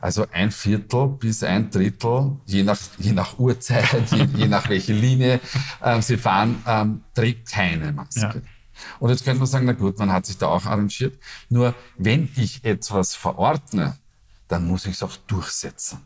also 0.02 0.26
ein 0.32 0.52
Viertel 0.52 1.08
bis 1.08 1.44
ein 1.44 1.70
Drittel, 1.70 2.38
je 2.46 2.64
nach, 2.64 2.80
je 2.98 3.14
nach 3.14 3.40
Uhrzeit, 3.40 4.12
je, 4.12 4.28
je 4.36 4.48
nach 4.48 4.70
welche 4.70 4.94
Linie 4.94 5.40
äh, 5.82 6.02
Sie 6.02 6.18
fahren, 6.18 6.62
ähm, 6.68 7.02
trägt 7.14 7.52
keine 7.52 7.92
Maske. 7.92 8.20
Ja. 8.20 8.34
Und 9.00 9.10
jetzt 9.10 9.24
könnte 9.24 9.40
man 9.40 9.48
sagen, 9.48 9.66
na 9.66 9.74
gut, 9.74 9.98
man 10.00 10.12
hat 10.12 10.26
sich 10.26 10.38
da 10.38 10.48
auch 10.48 10.66
arrangiert. 10.66 11.18
Nur 11.50 11.74
wenn 11.98 12.30
ich 12.36 12.64
etwas 12.64 13.16
verordne, 13.16 13.98
dann 14.48 14.68
muss 14.68 14.86
ich 14.86 14.94
es 14.94 15.04
auch 15.04 15.16
durchsetzen. 15.28 16.00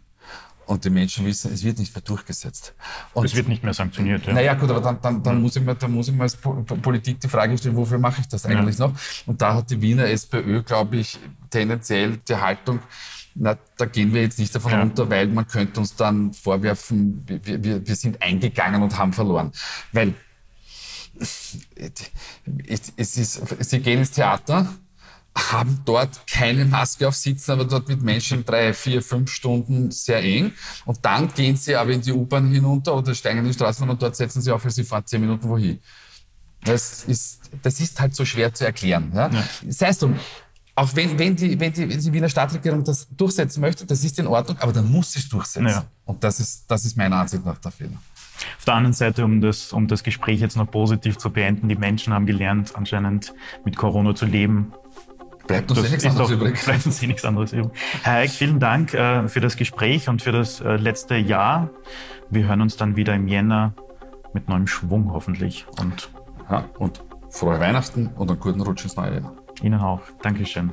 Und 0.66 0.86
die 0.86 0.92
Menschen 0.92 1.26
wissen, 1.26 1.52
es 1.52 1.64
wird 1.64 1.80
nicht 1.80 1.96
mehr 1.96 2.04
durchgesetzt. 2.04 2.76
Und 3.14 3.26
es 3.26 3.36
wird 3.36 3.48
nicht 3.48 3.64
mehr 3.64 3.74
sanktioniert. 3.74 4.28
Ja. 4.28 4.34
Naja, 4.34 4.54
gut, 4.54 4.70
aber 4.70 4.82
dann, 4.82 5.02
dann, 5.02 5.24
dann, 5.24 5.42
muss 5.42 5.56
ich 5.56 5.64
mir, 5.64 5.74
dann 5.74 5.92
muss 5.92 6.10
ich 6.10 6.14
mir 6.14 6.22
als 6.22 6.38
Politik 6.38 7.20
die 7.20 7.28
Frage 7.28 7.58
stellen, 7.58 7.76
wofür 7.76 7.98
mache 7.98 8.22
ich 8.22 8.28
das 8.28 8.46
eigentlich 8.46 8.78
ja. 8.78 8.88
noch? 8.88 8.94
Und 9.26 9.42
da 9.42 9.56
hat 9.56 9.72
die 9.72 9.82
Wiener 9.82 10.06
SPÖ, 10.06 10.62
glaube 10.62 10.98
ich, 10.98 11.18
tendenziell 11.50 12.18
die 12.18 12.36
Haltung, 12.36 12.82
na, 13.34 13.58
da 13.78 13.86
gehen 13.86 14.14
wir 14.14 14.22
jetzt 14.22 14.38
nicht 14.38 14.54
davon 14.54 14.72
ja. 14.72 14.82
runter, 14.82 15.10
weil 15.10 15.28
man 15.28 15.48
könnte 15.48 15.80
uns 15.80 15.96
dann 15.96 16.34
vorwerfen, 16.34 17.24
wir, 17.26 17.64
wir, 17.64 17.88
wir 17.88 17.96
sind 17.96 18.22
eingegangen 18.22 18.84
und 18.84 18.98
haben 18.98 19.14
verloren. 19.14 19.52
Weil 19.92 20.14
ist, 22.66 23.42
sie 23.70 23.80
gehen 23.80 24.00
ins 24.00 24.12
Theater, 24.12 24.68
haben 25.36 25.82
dort 25.86 26.28
keine 26.28 26.66
Maske 26.66 27.08
auf, 27.08 27.16
sitzen 27.16 27.52
aber 27.52 27.66
dort 27.66 27.88
mit 27.88 28.02
Menschen 28.02 28.44
drei, 28.44 28.74
vier, 28.74 29.02
fünf 29.02 29.32
Stunden 29.32 29.92
sehr 29.92 30.22
eng. 30.24 30.52
Und 30.86 31.00
dann 31.04 31.34
gehen 31.34 31.56
sie 31.56 31.76
aber 31.76 31.92
in 31.92 32.02
die 32.02 32.12
U-Bahn 32.12 32.52
hinunter 32.52 32.96
oder 32.96 33.14
steigen 33.14 33.40
in 33.40 33.46
die 33.46 33.54
Straßenbahn 33.54 33.92
und 33.92 34.02
dort 34.02 34.16
setzen 34.16 34.42
sie 34.42 34.52
auf, 34.52 34.64
weil 34.64 34.72
sie 34.72 34.84
fahren 34.84 35.06
zehn 35.06 35.22
Minuten 35.22 35.48
wohin. 35.48 35.80
Das 36.64 37.04
ist, 37.06 37.42
das 37.62 37.80
ist 37.80 38.00
halt 38.02 38.16
so 38.16 38.26
schwer 38.26 38.54
zu 38.54 38.66
erklären. 38.66 39.12
Ja? 39.14 39.30
Ja. 39.30 39.44
Sei 39.70 39.88
es 39.90 40.00
drum, 40.00 40.20
auch 40.76 40.96
wenn, 40.96 41.18
wenn, 41.18 41.36
die, 41.36 41.60
wenn, 41.60 41.72
die, 41.72 41.90
wenn 41.90 42.00
die 42.00 42.14
Wiener 42.14 42.30
Stadtregierung 42.30 42.84
das 42.84 43.08
durchsetzen 43.10 43.62
möchte, 43.62 43.86
das 43.86 44.04
ist 44.04 44.20
in 44.20 44.28
Ordnung, 44.28 44.58
aber 44.60 44.74
dann 44.74 44.90
muss 44.92 45.14
sie 45.14 45.20
es 45.20 45.30
durchsetzen. 45.30 45.68
Ja. 45.68 45.86
Und 46.06 46.24
das 46.24 46.40
ist, 46.40 46.66
das 46.68 46.86
ist 46.86 46.98
meiner 46.98 47.18
Ansicht 47.18 47.46
nach 47.46 47.58
der 47.60 47.72
Fehler. 47.72 48.02
Auf 48.58 48.66
der 48.66 48.76
anderen 48.76 48.94
Seite, 48.94 49.26
um 49.26 49.42
das, 49.42 49.74
um 49.74 49.88
das 49.88 50.04
Gespräch 50.04 50.40
jetzt 50.40 50.58
noch 50.58 50.70
positiv 50.70 51.18
zu 51.18 51.32
beenden, 51.32 51.70
die 51.70 51.76
Menschen 51.76 52.14
haben 52.14 52.26
gelernt, 52.26 52.76
anscheinend 52.76 53.34
mit 53.66 53.78
Corona 53.78 54.16
zu 54.16 54.26
leben. 54.26 54.74
Bleibt 55.48 55.72
uns 55.72 55.80
eh 55.80 55.90
nichts 55.90 56.06
anderes 56.06 56.30
übrig. 56.30 56.64
Bleibt 56.64 56.86
uns 56.86 57.02
eh 57.02 57.08
nichts 57.08 57.26
anderes 57.26 57.54
übrig. 57.54 57.72
Herr 58.04 58.18
Eick, 58.18 58.30
vielen 58.30 58.60
Dank 58.60 58.94
äh, 58.94 59.28
für 59.28 59.40
das 59.40 59.58
Gespräch 59.58 60.08
und 60.08 60.22
für 60.22 60.32
das 60.32 60.62
äh, 60.62 60.76
letzte 60.76 61.16
Jahr. 61.16 61.70
Wir 62.30 62.48
hören 62.48 62.62
uns 62.62 62.78
dann 62.78 62.96
wieder 62.96 63.16
im 63.16 63.28
Jänner 63.28 63.74
mit 64.34 64.48
neuem 64.48 64.68
Schwung 64.68 65.12
hoffentlich. 65.12 65.66
Und, 65.80 66.12
ja, 66.50 66.66
und 66.78 67.04
frohe 67.32 67.60
Weihnachten 67.60 68.08
und 68.08 68.30
einen 68.30 68.40
guten 68.40 68.62
Rutsch 68.62 68.84
ins 68.84 68.96
neue 68.96 69.22
Jahr. 69.22 69.34
Ihnen 69.64 69.80
auch. 69.80 70.02
Dankeschön. 70.22 70.72